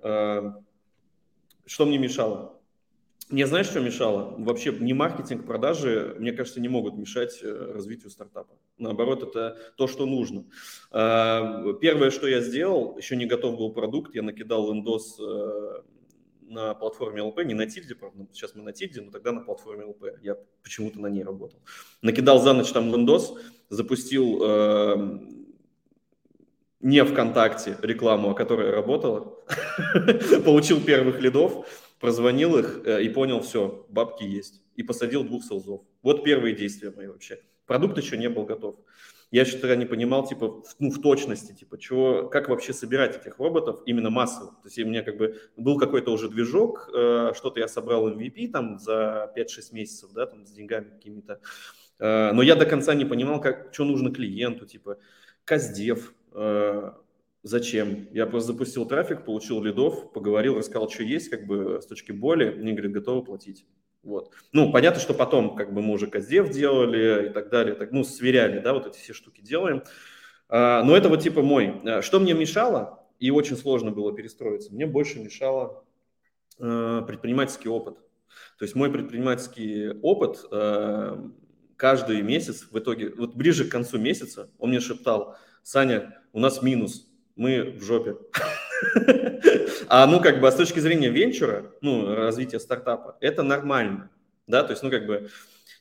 [1.66, 2.54] что мне мешало?
[3.30, 4.34] Мне знаешь, что мешало?
[4.38, 8.54] Вообще не маркетинг, продажи, мне кажется, не могут мешать э, развитию стартапа.
[8.76, 10.44] Наоборот, это то, что нужно.
[10.90, 15.82] Первое, что я сделал, еще не готов был продукт, я накидал э,
[16.48, 19.84] на платформе ЛП, не на Тильде, правда, сейчас мы на Тильде, но тогда на платформе
[19.84, 21.60] ЛП, я почему-то на ней работал.
[22.02, 23.36] Накидал за ночь там лендос,
[23.68, 25.18] запустил э,
[26.80, 29.38] не ВКонтакте рекламу, о которой работала,
[30.44, 31.66] получил первых лидов,
[31.98, 34.62] прозвонил их э, и понял, все, бабки есть.
[34.76, 35.82] И посадил двух солзов.
[36.02, 37.40] Вот первые действия мои вообще.
[37.66, 38.76] Продукт еще не был готов.
[39.34, 43.16] Я еще тогда не понимал, типа, в, ну, в точности, типа, чего, как вообще собирать
[43.16, 44.52] этих роботов именно массово.
[44.62, 48.52] То есть у меня как бы был какой-то уже движок, э, что-то я собрал MVP
[48.52, 51.40] там за 5-6 месяцев, да, там с деньгами какими-то.
[51.98, 54.98] Э, но я до конца не понимал, как, что нужно клиенту, типа,
[55.44, 56.92] Каздев, э,
[57.42, 58.08] Зачем?
[58.12, 62.50] Я просто запустил трафик, получил лидов, поговорил, рассказал, что есть, как бы с точки боли,
[62.50, 63.66] мне говорят, готовы платить.
[64.04, 64.30] Вот.
[64.52, 68.04] Ну, понятно, что потом как бы мы уже Каздев делали и так далее, так, ну,
[68.04, 69.82] сверяли, да, вот эти все штуки делаем.
[70.48, 71.80] А, но это вот типа мой.
[71.84, 75.84] А, что мне мешало, и очень сложно было перестроиться, мне больше мешало
[76.58, 77.96] а, предпринимательский опыт.
[78.58, 81.30] То есть мой предпринимательский опыт а,
[81.76, 86.60] каждый месяц, в итоге, вот ближе к концу месяца, он мне шептал, Саня, у нас
[86.60, 88.16] минус, мы в жопе.
[89.88, 94.10] А ну как бы а с точки зрения венчура, ну развития стартапа, это нормально,
[94.46, 95.28] да, то есть ну как бы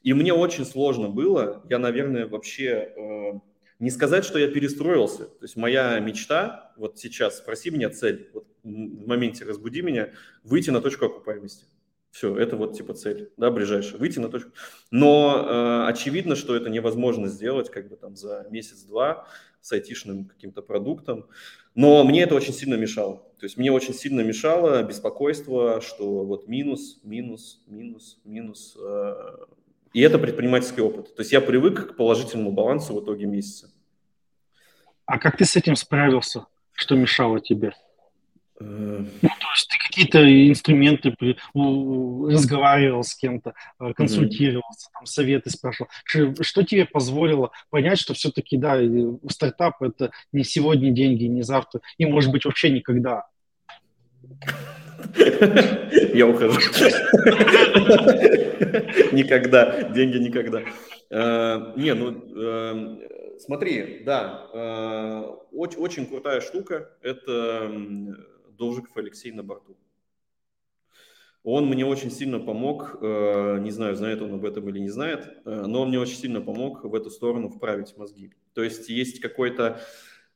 [0.04, 3.40] и мне очень сложно было, я, наверное, вообще э,
[3.80, 5.26] не сказать, что я перестроился.
[5.26, 10.12] То есть моя мечта, вот сейчас, спроси меня цель, вот в моменте разбуди меня,
[10.44, 11.66] выйти на точку окупаемости.
[12.12, 14.52] Все, это вот типа цель, да, ближайшая, выйти на точку.
[14.92, 19.28] Но э, очевидно, что это невозможно сделать как бы там за месяц-два
[19.62, 21.28] с айтишным каким-то продуктом.
[21.76, 23.18] Но мне это очень сильно мешало.
[23.40, 28.78] То есть мне очень сильно мешало беспокойство, что вот минус, минус, минус, минус.
[28.80, 29.14] Э,
[29.94, 31.16] и это предпринимательский опыт.
[31.16, 33.72] То есть я привык к положительному балансу в итоге месяца.
[35.06, 36.46] А как ты с этим справился?
[36.72, 37.74] Что мешало тебе?
[38.64, 41.16] Ну, то есть ты какие-то инструменты
[41.54, 45.90] разговаривал с кем-то, э, консультировался, там, советы спрашивал.
[46.06, 48.80] Что тебе позволило понять, что все-таки, да,
[49.30, 53.26] стартап– это не сегодня деньги, не завтра, и, может быть, вообще никогда?
[56.14, 56.60] Я ухожу.
[59.12, 59.84] Никогда.
[59.90, 60.62] Деньги никогда.
[61.10, 63.02] Э, не, ну, эм,
[63.40, 66.90] смотри, да, э, очень крутая штука.
[67.02, 67.70] Это
[68.58, 69.78] Должиков Алексей на борту.
[71.44, 75.42] Он мне очень сильно помог, э, не знаю, знает он об этом или не знает,
[75.44, 78.32] э, но он мне очень сильно помог в эту сторону вправить мозги.
[78.54, 79.82] То есть есть какой-то,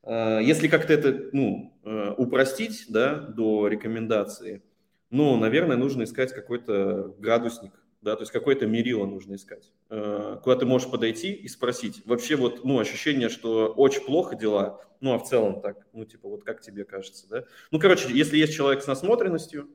[0.02, 1.72] э, если как-то это ну,
[2.18, 4.62] упростить да, до рекомендации,
[5.08, 10.66] ну, наверное, нужно искать какой-то градусник, да, то есть какое-то мерило нужно искать, куда ты
[10.66, 12.02] можешь подойти и спросить.
[12.06, 16.28] Вообще вот, ну, ощущение, что очень плохо дела, ну, а в целом так, ну, типа,
[16.28, 17.44] вот как тебе кажется, да?
[17.70, 19.68] Ну, короче, если есть человек с насмотренностью,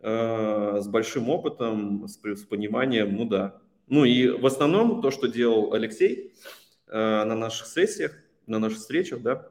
[0.00, 3.60] э, с большим опытом, с, с пониманием, ну, да.
[3.88, 6.32] Ну, и в основном то, что делал Алексей
[6.86, 8.14] э, на наших сессиях,
[8.46, 9.48] на наших встречах, да,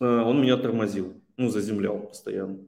[0.00, 2.66] э, он меня тормозил, ну, заземлял постоянно.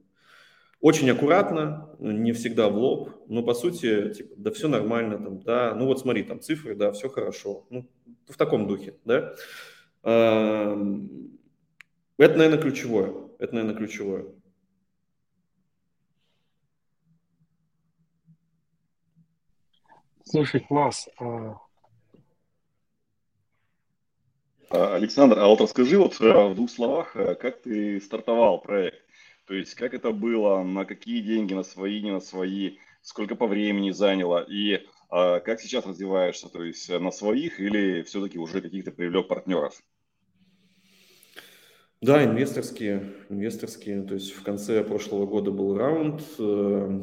[0.83, 5.73] Очень аккуратно, не всегда в лоб, но по сути, типа, да все нормально, там, да,
[5.75, 7.89] ну вот смотри, там цифры, да, все хорошо, ну,
[8.27, 9.33] в таком духе, да.
[10.03, 10.75] Это,
[12.17, 13.13] наверное, ключевое.
[13.39, 14.25] Это, наверное, ключевое.
[20.25, 21.07] Слушай, класс.
[21.17, 21.55] А,
[24.95, 28.99] Александр, а вот расскажи вот э, в двух словах, э, как ты стартовал проект?
[29.45, 33.47] То есть как это было, на какие деньги, на свои, не на свои, сколько по
[33.47, 38.91] времени заняло и а, как сейчас развиваешься, то есть на своих или все-таки уже каких-то
[38.91, 39.81] привлек партнеров?
[42.03, 44.03] Да, инвесторские, инвесторские.
[44.03, 47.01] То есть в конце прошлого года был раунд, э,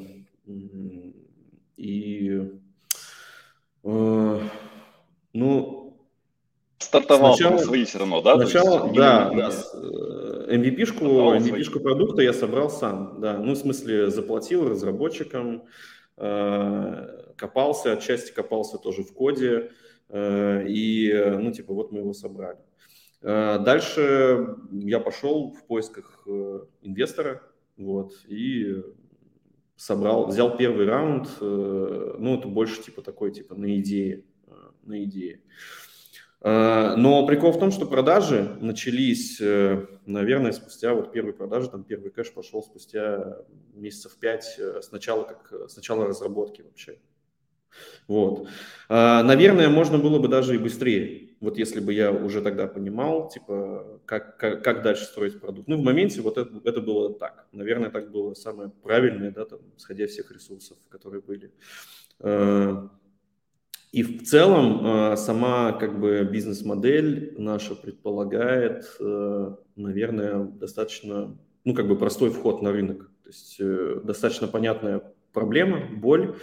[1.79, 2.51] и
[3.83, 4.41] э,
[5.33, 5.80] ну
[6.91, 8.35] стартовал сначала, свои все равно, да?
[8.37, 9.49] Сначала, есть, да, да,
[10.55, 15.65] MVP-шку, MVP-шку продукта я собрал сам, да, ну в смысле заплатил разработчикам,
[16.17, 19.71] копался, отчасти копался тоже в коде,
[20.13, 22.59] и, ну, типа, вот мы его собрали.
[23.23, 26.27] Дальше я пошел в поисках
[26.83, 27.43] инвестора,
[27.77, 28.83] вот, и
[29.77, 34.25] собрал, взял первый раунд, ну, это больше, типа, такой, типа, на идее,
[34.83, 35.37] на идее.
[35.37, 35.90] Э,
[36.43, 42.11] но прикол в том, что продажи начались, э, наверное, спустя вот первые продажи, там первый
[42.11, 43.39] кэш пошел спустя
[43.75, 46.99] месяцев пять э, с начала, как, с начала разработки вообще.
[48.09, 48.49] Вот.
[48.89, 51.31] Наверное, можно было бы даже и быстрее.
[51.41, 55.69] Вот если бы я уже тогда понимал, типа, как, как, как дальше строить продукт.
[55.69, 57.47] Ну, в моменте вот это, это было так.
[57.53, 61.53] Наверное, так было самое правильное, да, там, исходя всех ресурсов, которые были.
[63.93, 71.89] И в целом э, сама как бы бизнес-модель наша предполагает, э, наверное, достаточно, ну как
[71.89, 73.11] бы простой вход на рынок.
[73.25, 76.37] То есть э, достаточно понятная проблема, боль.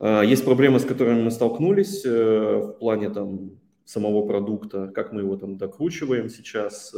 [0.00, 5.58] Есть проблемы, с которыми мы столкнулись в плане там самого продукта, как мы его там
[5.58, 6.96] докручиваем сейчас.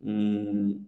[0.00, 0.80] Но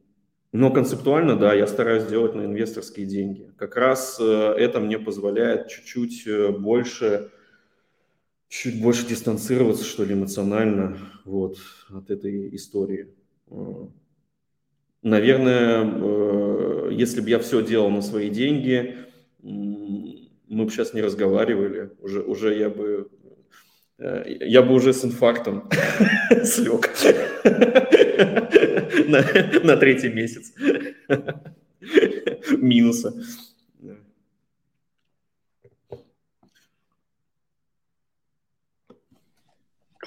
[0.53, 3.53] концептуально, да, я стараюсь делать на инвесторские деньги.
[3.57, 6.27] Как раз это мне позволяет чуть-чуть
[6.59, 7.31] больше
[8.51, 11.59] чуть больше дистанцироваться, что ли, эмоционально вот,
[11.89, 13.15] от этой истории.
[13.49, 13.87] Э,
[15.03, 18.97] наверное, э, если бы я все делал на свои деньги,
[19.41, 21.93] мы бы сейчас не разговаривали.
[22.01, 23.09] Уже, уже я бы
[23.99, 25.71] э, я бы уже с инфарктом
[26.45, 26.91] слег
[29.07, 29.25] на,
[29.63, 30.53] на третий месяц
[32.59, 33.15] минуса.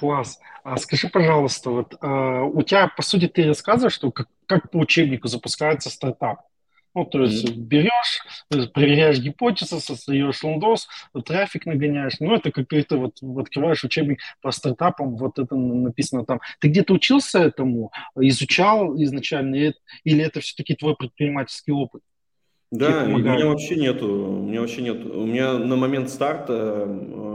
[0.04, 0.38] Класс.
[0.64, 4.76] А скажи, пожалуйста, вот э, у тебя, по сути, ты рассказываешь, что как, как по
[4.76, 6.42] учебнику запускается стартап.
[6.94, 7.54] Ну, то есть mm-hmm.
[7.54, 10.88] берешь, э, проверяешь гипотезы, создаешь лондос,
[11.24, 12.20] трафик нагоняешь.
[12.20, 16.40] Ну, это как то вот открываешь учебник по стартапам, вот это написано там.
[16.60, 19.72] Ты где-то учился этому, изучал изначально,
[20.04, 22.02] или это все-таки твой предпринимательский опыт?
[22.70, 25.20] Да, у меня вообще нету, у меня вообще нету.
[25.20, 27.33] У меня на момент старта э,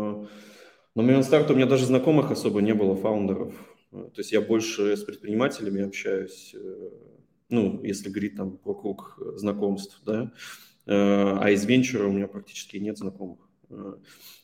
[0.96, 3.54] на момент старта у меня даже знакомых особо не было, фаундеров.
[3.92, 6.90] То есть я больше с предпринимателями общаюсь, э,
[7.50, 10.32] ну, если говорить там про круг знакомств, да,
[10.86, 13.40] э, а из венчура у меня практически нет знакомых.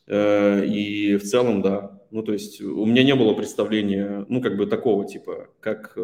[0.08, 4.58] Э, и в целом, да, ну, то есть у меня не было представления, ну, как
[4.58, 5.98] бы такого типа, как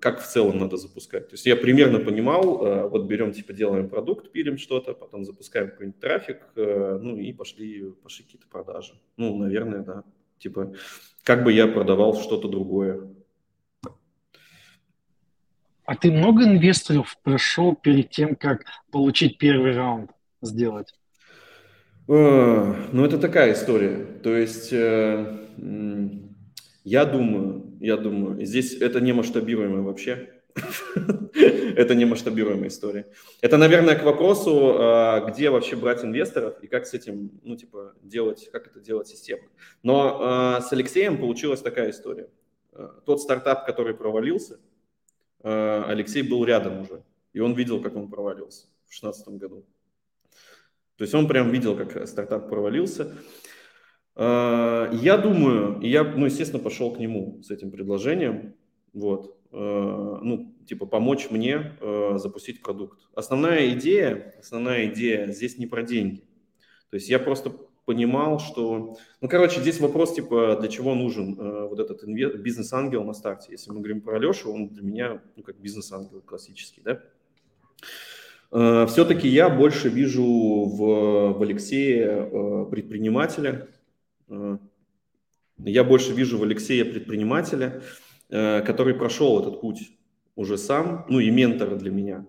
[0.00, 1.28] как в целом надо запускать.
[1.28, 5.70] То есть я примерно понимал, э, вот берем, типа, делаем продукт, пилим что-то, потом запускаем
[5.70, 8.94] какой-нибудь трафик, э, ну и пошли, пошли какие-то продажи.
[9.16, 10.04] Ну, наверное, да.
[10.38, 10.72] Типа,
[11.24, 13.08] как бы я продавал что-то другое.
[15.84, 20.10] А ты много инвесторов прошел перед тем, как получить первый раунд
[20.42, 20.94] сделать?
[22.08, 24.04] Ну, это такая история.
[24.22, 24.72] То есть
[26.86, 30.30] я думаю, я думаю, здесь это не масштабируемое вообще.
[31.34, 33.08] это не масштабируемая история.
[33.40, 37.94] Это, наверное, к вопросу, а, где вообще брать инвесторов и как с этим, ну, типа,
[38.02, 39.48] делать, как это делать системно.
[39.82, 42.30] Но а, с Алексеем получилась такая история.
[42.72, 44.60] А, тот стартап, который провалился,
[45.42, 49.66] Алексей был рядом уже, и он видел, как он провалился в 2016 году.
[50.96, 53.16] То есть он прям видел, как стартап провалился.
[54.16, 58.54] Э, я думаю, я, ну, естественно, пошел к нему с этим предложением,
[58.94, 59.56] вот, э,
[60.22, 62.98] ну, типа, помочь мне э, запустить продукт.
[63.14, 66.24] Основная идея, основная идея здесь не про деньги.
[66.90, 67.52] То есть я просто
[67.84, 71.36] понимал, что, ну, короче, здесь вопрос, типа, для чего нужен
[71.68, 73.52] вот этот бизнес-ангел на старте.
[73.52, 77.00] Если мы говорим про Лешу, он для меня, ну, как бизнес-ангел классический, да.
[78.86, 83.68] Все-таки я больше вижу в, в Алексее предпринимателя,
[84.28, 87.82] я больше вижу в Алексея предпринимателя,
[88.28, 89.90] э, который прошел этот путь
[90.34, 92.26] уже сам, ну и ментора для меня.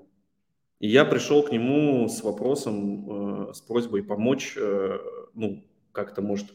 [0.79, 4.57] И я пришел к нему с вопросом, э, с просьбой помочь,
[5.33, 6.47] ну, как-то, может,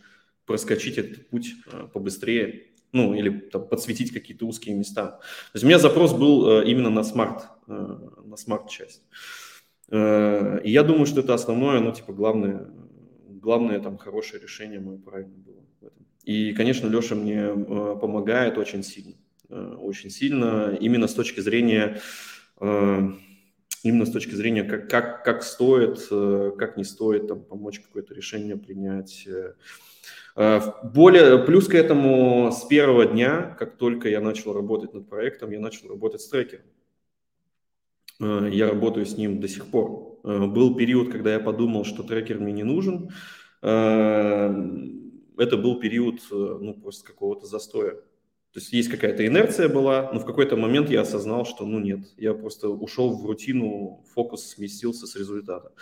[0.47, 1.55] проскочить этот путь
[1.93, 5.07] побыстрее, ну, или там, подсветить какие-то узкие места.
[5.07, 9.03] То есть у меня запрос был именно на смарт, на смарт-часть.
[9.91, 12.71] И я думаю, что это основное, ну, типа, главное,
[13.43, 16.07] главное там хорошее решение мое правильно было в этом.
[16.23, 19.17] И, конечно, Леша мне э, помогает очень сильно,
[19.49, 22.01] э, очень сильно именно с точки зрения
[22.61, 23.11] э,
[23.83, 26.07] именно с точки зрения, как, как, как стоит,
[26.57, 29.27] как не стоит там, помочь какое-то решение принять.
[30.37, 35.59] Более, плюс к этому, с первого дня, как только я начал работать над проектом, я
[35.59, 36.65] начал работать с трекером.
[38.21, 40.19] Я работаю с ним до сих пор.
[40.23, 43.11] Был период, когда я подумал, что трекер мне не нужен.
[43.61, 47.93] Это был период ну, просто какого-то застоя.
[48.53, 52.01] То есть есть какая-то инерция была, но в какой-то момент я осознал, что ну нет,
[52.19, 55.73] я просто ушел в рутину, фокус сместился с результата.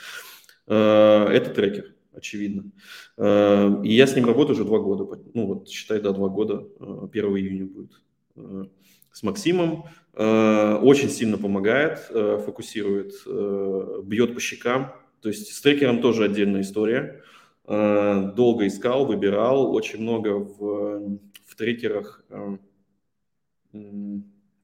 [0.67, 2.71] Это трекер очевидно.
[3.17, 5.23] Э, и я с ним работаю уже два года.
[5.35, 7.93] Ну вот, считай, да, два года, 1 э, июня будет.
[9.11, 9.85] Э, с Максимом.
[10.13, 12.01] Очень сильно помогает,
[12.45, 13.13] фокусирует,
[14.05, 14.93] бьет по щекам.
[15.21, 17.23] То есть с трекером тоже отдельная история.
[17.65, 19.73] Долго искал, выбирал.
[19.73, 22.25] Очень много в, в трекерах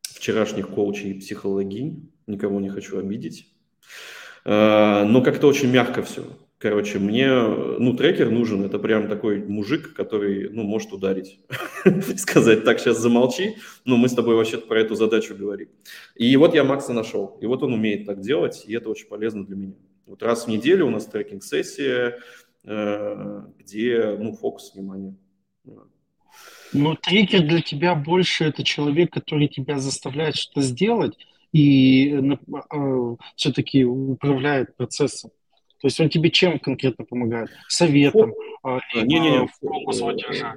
[0.02, 2.12] вчерашних коучей и психологинь.
[2.26, 3.54] Никого не хочу обидеть.
[4.44, 6.24] Но как-то очень мягко все.
[6.58, 11.38] Короче, мне, ну, трекер нужен, это прям такой мужик, который, ну, может ударить,
[12.16, 15.68] сказать, так, сейчас замолчи, ну, мы с тобой вообще про эту задачу говорим.
[16.14, 19.44] И вот я Макса нашел, и вот он умеет так делать, и это очень полезно
[19.44, 19.74] для меня.
[20.06, 22.20] Вот раз в неделю у нас трекинг-сессия,
[22.64, 25.14] э, где, ну, фокус внимания.
[26.72, 31.16] Но трекер для тебя больше это человек, который тебя заставляет что-то сделать
[31.52, 32.36] и э,
[32.72, 35.30] э, все-таки управляет процессом.
[35.86, 37.48] То есть он тебе чем конкретно помогает?
[37.68, 38.34] Советом?
[38.96, 39.48] Не, не, не.
[39.60, 40.56] Фокус выдержа?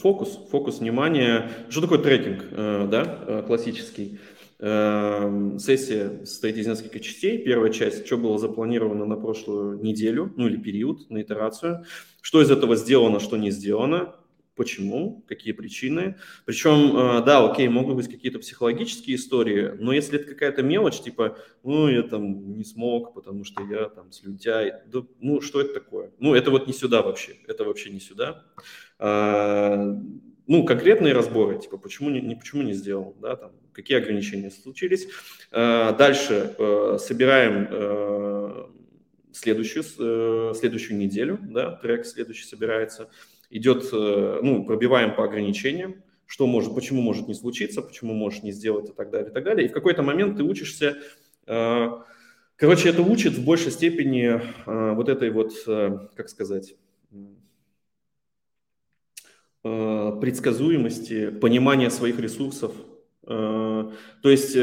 [0.00, 1.50] Фокус, фокус внимания.
[1.68, 4.18] Что такое трекинг, э, да, э, классический?
[4.58, 7.36] Эм, сессия состоит из нескольких частей.
[7.36, 11.84] Первая часть, что было запланировано на прошлую неделю, ну или период, на итерацию.
[12.22, 14.14] Что из этого сделано, что не сделано
[14.56, 16.16] почему, какие причины.
[16.44, 21.38] Причем, э, да, окей, могут быть какие-то психологические истории, но если это какая-то мелочь, типа,
[21.62, 26.10] ну, я там не смог, потому что я там слюнтяй, да, ну, что это такое?
[26.18, 28.44] Ну, это вот не сюда вообще, это вообще не сюда.
[28.98, 29.94] А,
[30.46, 35.06] ну, конкретные разборы, типа, почему не, не, почему не сделал, да, там, какие ограничения случились.
[35.52, 38.66] А, дальше э, собираем э,
[39.32, 43.10] следующую, следующую неделю, да, трек следующий собирается–
[43.50, 48.52] идет, э, ну, пробиваем по ограничениям, что может, почему может не случиться, почему можешь не
[48.52, 49.66] сделать и так далее, и так далее.
[49.66, 50.96] И в какой-то момент ты учишься,
[51.46, 51.88] э,
[52.56, 55.52] короче, это учит в большей степени э, вот этой вот,
[56.14, 56.74] как сказать,
[59.62, 62.72] предсказуемости, понимания своих ресурсов.
[63.22, 63.90] То
[64.22, 64.56] есть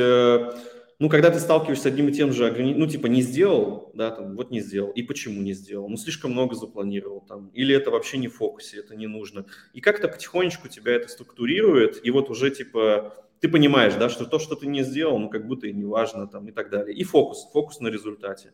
[1.04, 4.38] ну, когда ты сталкиваешься с одним и тем же, ну, типа, не сделал, да, там,
[4.38, 8.18] вот не сделал, и почему не сделал, ну, слишком много запланировал, там, или это вообще
[8.18, 9.45] не в фокусе, это не нужно.
[9.74, 14.39] И как-то потихонечку тебя это структурирует, и вот уже, типа, ты понимаешь, да, что то,
[14.39, 16.95] что ты не сделал, ну, как будто и не важно, там, и так далее.
[16.95, 18.54] И фокус, фокус на результате.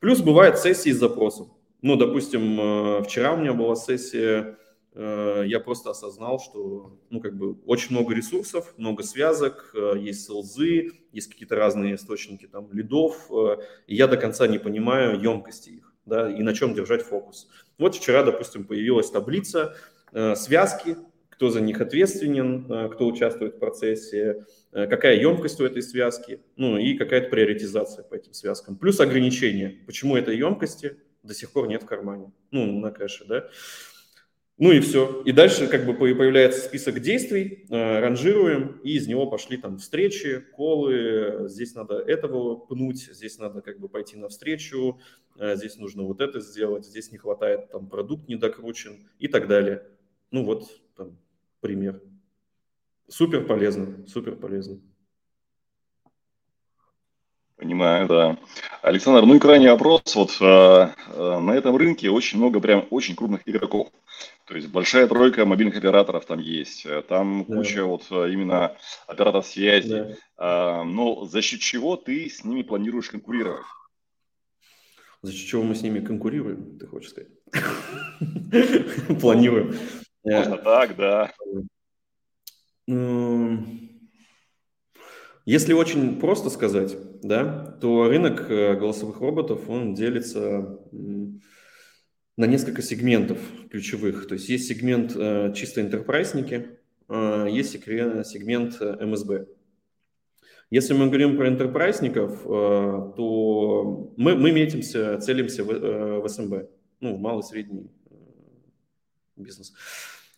[0.00, 1.52] Плюс бывают сессии с запросом.
[1.80, 4.58] Ну, допустим, э, вчера у меня была сессия
[4.94, 10.92] я просто осознал, что ну, как бы очень много ресурсов, много связок, э, есть селзы,
[11.10, 13.56] есть какие-то разные источники там, лидов, э,
[13.88, 17.48] и я до конца не понимаю емкости их, да, и на чем держать фокус.
[17.76, 19.76] Вот вчера, допустим, появилась таблица,
[20.36, 20.96] связки,
[21.28, 26.96] кто за них ответственен, кто участвует в процессе, какая емкость у этой связки, ну и
[26.96, 28.76] какая-то приоритизация по этим связкам.
[28.76, 29.80] Плюс ограничения.
[29.86, 33.48] Почему этой емкости до сих пор нет в кармане, ну, на кэше, да.
[34.56, 35.22] Ну и все.
[35.22, 40.44] И дальше как бы появляется список действий, э, ранжируем, и из него пошли там встречи,
[40.52, 45.00] колы, здесь надо этого пнуть, здесь надо как бы пойти навстречу,
[45.38, 49.88] э, здесь нужно вот это сделать, здесь не хватает, там продукт недокручен и так далее.
[50.30, 51.18] Ну вот там
[51.60, 52.00] пример.
[53.08, 54.80] Супер полезно, супер полезно.
[57.64, 58.36] Понимаю, да.
[58.82, 60.02] Александр, ну и крайний вопрос.
[60.14, 63.88] Вот э, э, на этом рынке очень много прям очень крупных игроков.
[64.44, 66.84] То есть большая тройка мобильных операторов там есть.
[66.84, 67.56] Э, там да.
[67.56, 70.18] куча вот э, именно операторов связи.
[70.36, 70.80] Да.
[70.80, 73.62] Э, но за счет чего ты с ними планируешь конкурировать?
[75.22, 77.30] За счет чего мы с ними конкурируем, ты хочешь сказать?
[79.22, 79.74] Планируем.
[80.22, 81.32] Можно так, да.
[85.46, 90.78] Если очень просто сказать, да, то рынок э, голосовых роботов, он делится
[92.36, 93.38] на несколько сегментов
[93.70, 94.28] ключевых.
[94.28, 99.46] То есть есть сегмент э, чисто интерпрайсники, э, есть сегмент МСБ.
[100.70, 106.68] Если мы говорим про интерпрайсников, то мы, мы метимся, целимся в, в СМБ,
[107.00, 107.90] ну, в малый и средний
[109.36, 109.72] бизнес.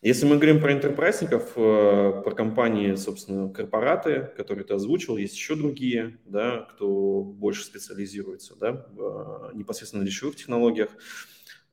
[0.03, 5.55] Если мы говорим про интерпрайсников, э, про компании, собственно, корпораты, которые ты озвучил, есть еще
[5.55, 10.89] другие, да, кто больше специализируется да, э, непосредственно на речевых технологиях,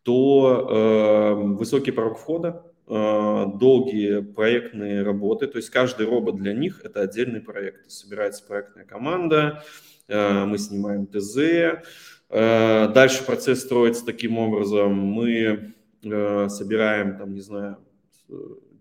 [0.05, 6.81] то э, высокий порог входа, э, долгие проектные работы, то есть каждый робот для них
[6.83, 7.91] это отдельный проект.
[7.91, 9.63] Собирается проектная команда,
[10.09, 11.83] мы снимаем ТЗ,
[12.29, 15.73] дальше процесс строится таким образом, мы
[16.03, 17.79] собираем, там, не знаю,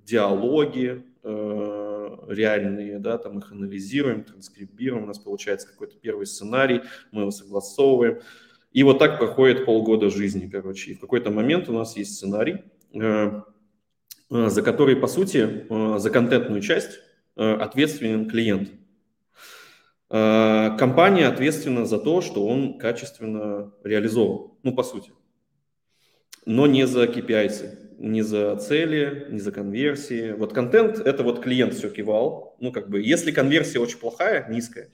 [0.04, 6.82] диалоги реальные, да, там их анализируем, транскрибируем, у нас получается какой-то первый сценарий,
[7.12, 8.20] мы его согласовываем,
[8.72, 10.92] и вот так проходит полгода жизни, короче.
[10.92, 15.66] И в какой-то момент у нас есть сценарий, за который, по сути,
[16.00, 17.00] за контентную часть
[17.36, 18.72] ответственен клиент.
[20.10, 25.12] Компания ответственна за то, что он качественно реализован, ну, по сути.
[26.46, 30.34] Но не за KPI, не за цели, не за конверсии.
[30.34, 32.56] Вот контент– это вот клиент все кивал.
[32.60, 34.90] Ну, как бы, если конверсия очень плохая, низкая,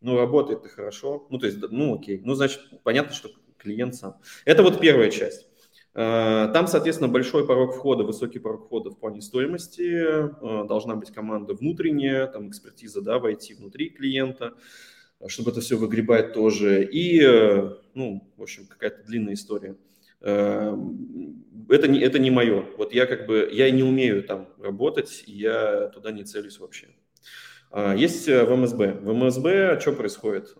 [0.00, 1.26] ну, работает и хорошо.
[1.30, 2.20] Ну, то есть, ну, окей.
[2.24, 4.16] Ну, значит, понятно, что клиент сам.
[4.44, 5.48] Это вот первая часть.
[5.94, 9.82] Э, там, соответственно, большой порог входа, высокий порог входа в плане стоимости.
[9.82, 14.54] Э, должна быть команда внутренняя, там экспертиза, да, войти внутри клиента,
[15.26, 16.84] чтобы это все выгребать тоже.
[16.84, 19.76] И, э, ну, в общем, какая-то длинная история.
[20.20, 22.64] Это не, это не мое.
[22.76, 26.88] Вот я как бы, я не умею там работать, и я туда не целюсь вообще.
[27.94, 29.00] Есть в МСБ.
[29.02, 30.56] В МСБ что происходит?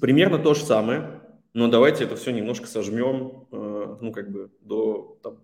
[0.00, 1.20] Примерно то же самое
[1.54, 5.38] но давайте это все немножко сожмем, э, ну, как бы до, там,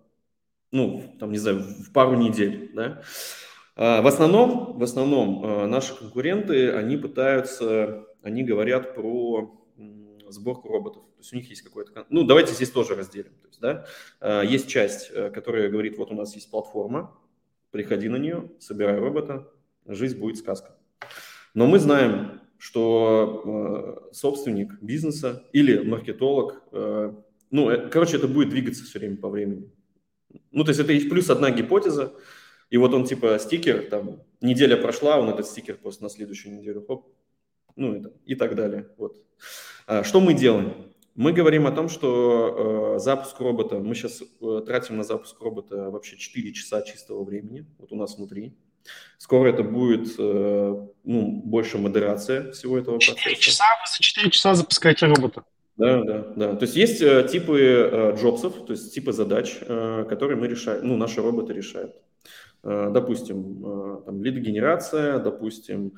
[0.71, 3.01] ну, там, не знаю, в пару недель, да.
[3.77, 9.57] А, в основном, в основном э, наши конкуренты, они пытаются, они говорят про
[10.31, 11.03] сборку роботов.
[11.15, 12.05] То есть у них есть какой-то...
[12.09, 13.33] Ну, давайте здесь тоже разделим.
[13.41, 13.85] То есть, да,
[14.19, 17.17] э, есть часть, которая говорит, вот у нас есть платформа,
[17.71, 19.47] приходи на нее, собирай робота,
[19.85, 20.75] жизнь будет сказка.
[21.53, 27.13] Но мы знаем, что э, собственник бизнеса или маркетолог, э,
[27.49, 29.71] ну, э, короче, это будет двигаться все время по времени.
[30.51, 32.13] Ну, то есть это есть плюс одна гипотеза,
[32.69, 36.85] и вот он типа стикер, там, неделя прошла, он этот стикер просто на следующую неделю,
[36.85, 37.07] хоп,
[37.75, 38.87] ну и, и так далее.
[38.97, 39.15] Вот.
[39.87, 40.73] А, что мы делаем?
[41.15, 45.89] Мы говорим о том, что э, запуск робота, мы сейчас э, тратим на запуск робота
[45.89, 48.53] вообще 4 часа чистого времени, вот у нас внутри.
[49.17, 53.41] Скоро это будет э, ну, больше модерация всего этого 4 процесса.
[53.41, 55.43] часа, вы за 4 часа запускаете робота.
[55.77, 56.55] Да, да, да.
[56.55, 60.87] То есть есть э, типы э, джобсов, то есть типы задач, э, которые мы решаем,
[60.87, 61.95] ну, наши роботы решают.
[62.63, 65.91] Э, допустим, э, там, лидогенерация, допустим, э,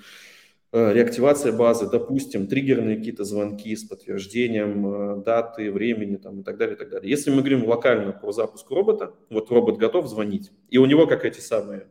[0.74, 4.88] реактивация базы, допустим, триггерные какие-то звонки с подтверждением
[5.20, 7.10] э, даты, времени там, и так далее, и так далее.
[7.10, 11.26] Если мы говорим локально про запуск робота, вот робот готов звонить, и у него как
[11.26, 11.88] эти самые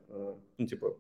[0.63, 0.97] ну, типа,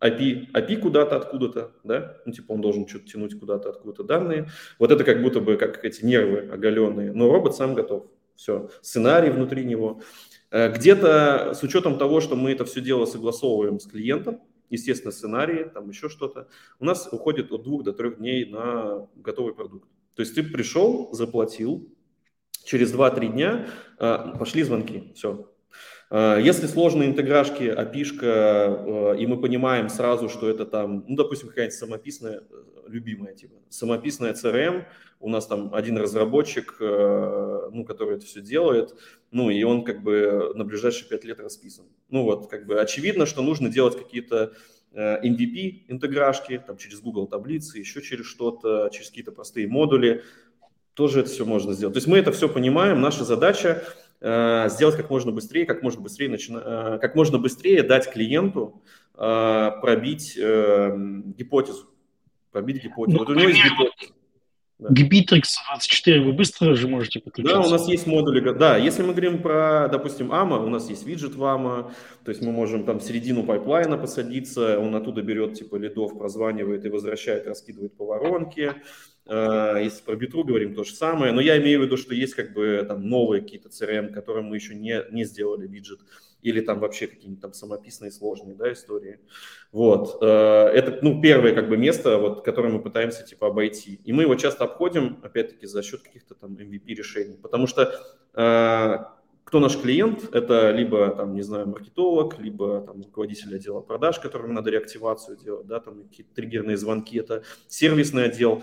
[0.00, 4.48] API, API куда-то, откуда-то, да, ну, типа он должен что-то тянуть куда-то, откуда-то данные.
[4.78, 8.06] Вот это как будто бы как эти нервы оголенные, но робот сам готов.
[8.34, 10.00] Все, сценарий внутри него.
[10.50, 14.40] Э, где-то с учетом того, что мы это все дело согласовываем с клиентом,
[14.72, 16.48] естественно, сценарии, там еще что-то,
[16.80, 19.88] у нас уходит от двух до трех дней на готовый продукт.
[20.14, 21.88] То есть ты пришел, заплатил,
[22.64, 23.68] через 2-3 дня
[23.98, 25.52] э, пошли звонки, все,
[26.12, 31.48] Э, если сложные интеграшки, api э, и мы понимаем сразу, что это там, ну, допустим,
[31.48, 32.42] какая-нибудь самописная,
[32.92, 34.84] любимая типа, самописная CRM,
[35.20, 38.94] у нас там один разработчик, ну, который это все делает,
[39.30, 41.84] ну, и он как бы на ближайшие пять лет расписан.
[42.10, 44.52] Ну, вот, как бы очевидно, что нужно делать какие-то
[44.92, 50.24] MVP интеграшки, там, через Google таблицы, еще через что-то, через какие-то простые модули,
[50.94, 51.94] тоже это все можно сделать.
[51.94, 53.84] То есть мы это все понимаем, наша задача
[54.24, 56.62] Э, сделать как можно быстрее, как можно быстрее, начина...
[56.64, 58.80] Э, как можно быстрее дать клиенту
[59.14, 61.91] э, пробить гипотезу.
[62.52, 63.18] Пробить гипотезу.
[63.18, 64.12] Ну, вот у него есть гипотеза.
[64.78, 65.02] Да.
[65.02, 67.62] Битрикс24 вы быстро же можете подключиться?
[67.62, 68.40] Да, у нас есть модули.
[68.52, 71.92] Да, если мы говорим про, допустим, Amo, у нас есть виджет в Amo,
[72.24, 76.84] то есть мы можем там в середину пайплайна посадиться, он оттуда берет типа лидов, прозванивает
[76.84, 78.74] и возвращает, раскидывает по воронке.
[79.26, 81.32] Э, если про битру говорим, то же самое.
[81.32, 84.56] Но я имею в виду, что есть как бы там новые какие-то CRM, которые мы
[84.56, 86.00] еще не, не сделали виджет.
[86.42, 89.20] Или там вообще какие-нибудь там самописные сложные да, истории.
[89.70, 90.18] Вот.
[90.22, 94.00] Э, это ну, первое как бы место, вот, которое мы пытаемся типа обойти.
[94.04, 97.38] И мы его часто обходим, опять-таки, за счет каких-то там MVP решений.
[97.40, 97.94] Потому что
[98.34, 98.98] э,
[99.44, 100.34] кто наш клиент?
[100.34, 105.66] Это либо, там, не знаю, маркетолог, либо там, руководитель отдела продаж, которому надо реактивацию делать,
[105.66, 108.62] да, там какие-то триггерные звонки, это сервисный отдел.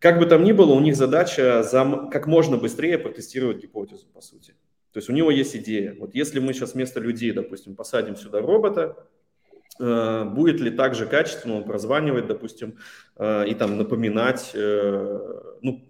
[0.00, 4.22] Как бы там ни было, у них задача за, как можно быстрее протестировать гипотезу, по
[4.22, 4.54] сути.
[4.92, 5.94] То есть у него есть идея.
[6.00, 8.96] Вот если мы сейчас вместо людей, допустим, посадим сюда робота,
[9.78, 12.78] э, будет ли так же качественно он прозванивать, допустим,
[13.16, 15.18] э, и там напоминать, э,
[15.60, 15.86] ну,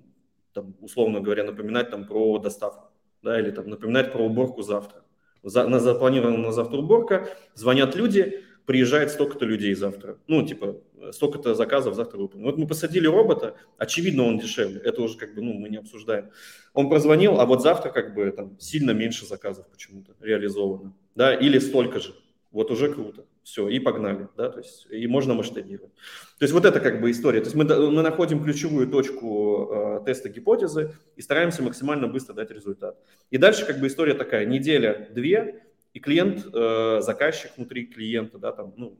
[0.55, 2.91] там, условно говоря, напоминать там про доставку,
[3.23, 5.05] да, или там напоминать про уборку завтра.
[5.45, 10.19] За, на запланирована на завтра уборка, звонят люди, приезжает столько-то людей завтра.
[10.27, 10.77] Ну, типа,
[11.13, 12.51] столько-то заказов завтра выполнено.
[12.51, 14.81] Вот мы посадили робота, очевидно, он дешевле.
[14.81, 16.31] Это уже как бы, ну, мы не обсуждаем.
[16.75, 20.95] Он прозвонил, а вот завтра как бы там сильно меньше заказов почему-то реализовано.
[21.15, 22.15] Да, или столько же.
[22.53, 23.25] Вот уже круто.
[23.43, 25.93] Все, и погнали, да, то есть, и можно масштабировать.
[26.39, 27.41] То есть вот это как бы история.
[27.41, 32.51] То есть мы, мы находим ключевую точку э, теста гипотезы и стараемся максимально быстро дать
[32.51, 32.99] результат.
[33.31, 35.63] И дальше как бы история такая, неделя-две,
[35.95, 38.99] и клиент, э, заказчик внутри клиента, да, там, ну,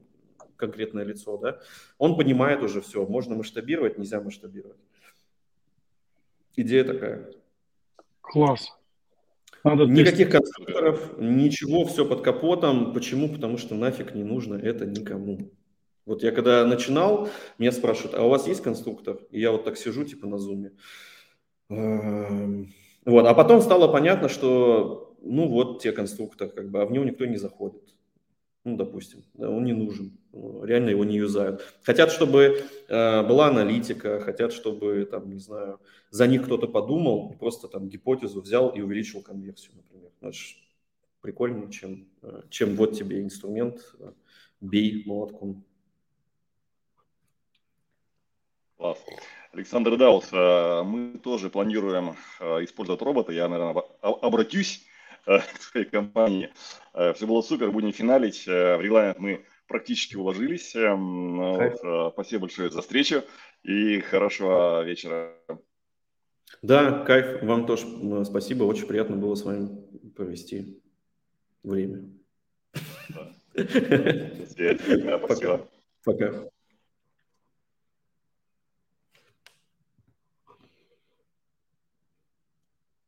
[0.61, 1.59] конкретное лицо, да,
[1.97, 4.79] он понимает уже все, можно масштабировать, нельзя масштабировать.
[6.55, 7.33] Идея такая.
[8.21, 8.77] Класс.
[9.63, 12.93] Надо Никаких конструкторов, ничего, все под капотом.
[12.93, 13.29] Почему?
[13.29, 15.51] Потому что нафиг не нужно это никому.
[16.05, 19.19] Вот я когда начинал, меня спрашивают, а у вас есть конструктор?
[19.29, 20.71] И я вот так сижу, типа на зуме.
[21.69, 22.73] Эм,
[23.05, 27.05] вот, а потом стало понятно, что, ну вот, те конструктор, как бы, а в него
[27.05, 27.83] никто не заходит.
[28.63, 31.65] Ну, допустим, да, он не нужен, реально его не юзают.
[31.81, 35.79] Хотят, чтобы э, была аналитика, хотят, чтобы, там, не знаю,
[36.11, 40.11] за них кто-то подумал, просто там гипотезу взял и увеличил конверсию, например.
[40.21, 40.55] Это же
[41.21, 44.11] прикольнее, чем, э, чем вот тебе инструмент, э,
[44.59, 45.63] бей молотком.
[48.77, 48.99] Класс.
[49.53, 53.31] Александр Даус, э, мы тоже планируем использовать робота.
[53.31, 54.85] Я, наверное, обратюсь
[55.59, 56.51] своей компании.
[56.93, 58.45] Все было супер, будем финалить.
[58.45, 60.75] В регламент мы практически уложились.
[60.75, 63.23] Эм, вот, спасибо большое за встречу
[63.63, 65.33] и хорошего вечера.
[66.61, 67.41] Да, кайф.
[67.43, 67.85] Вам тоже
[68.25, 68.63] спасибо.
[68.63, 69.69] Очень приятно было с вами
[70.15, 70.81] провести
[71.63, 72.09] время.
[75.27, 75.61] Пока.
[76.03, 76.50] Пока.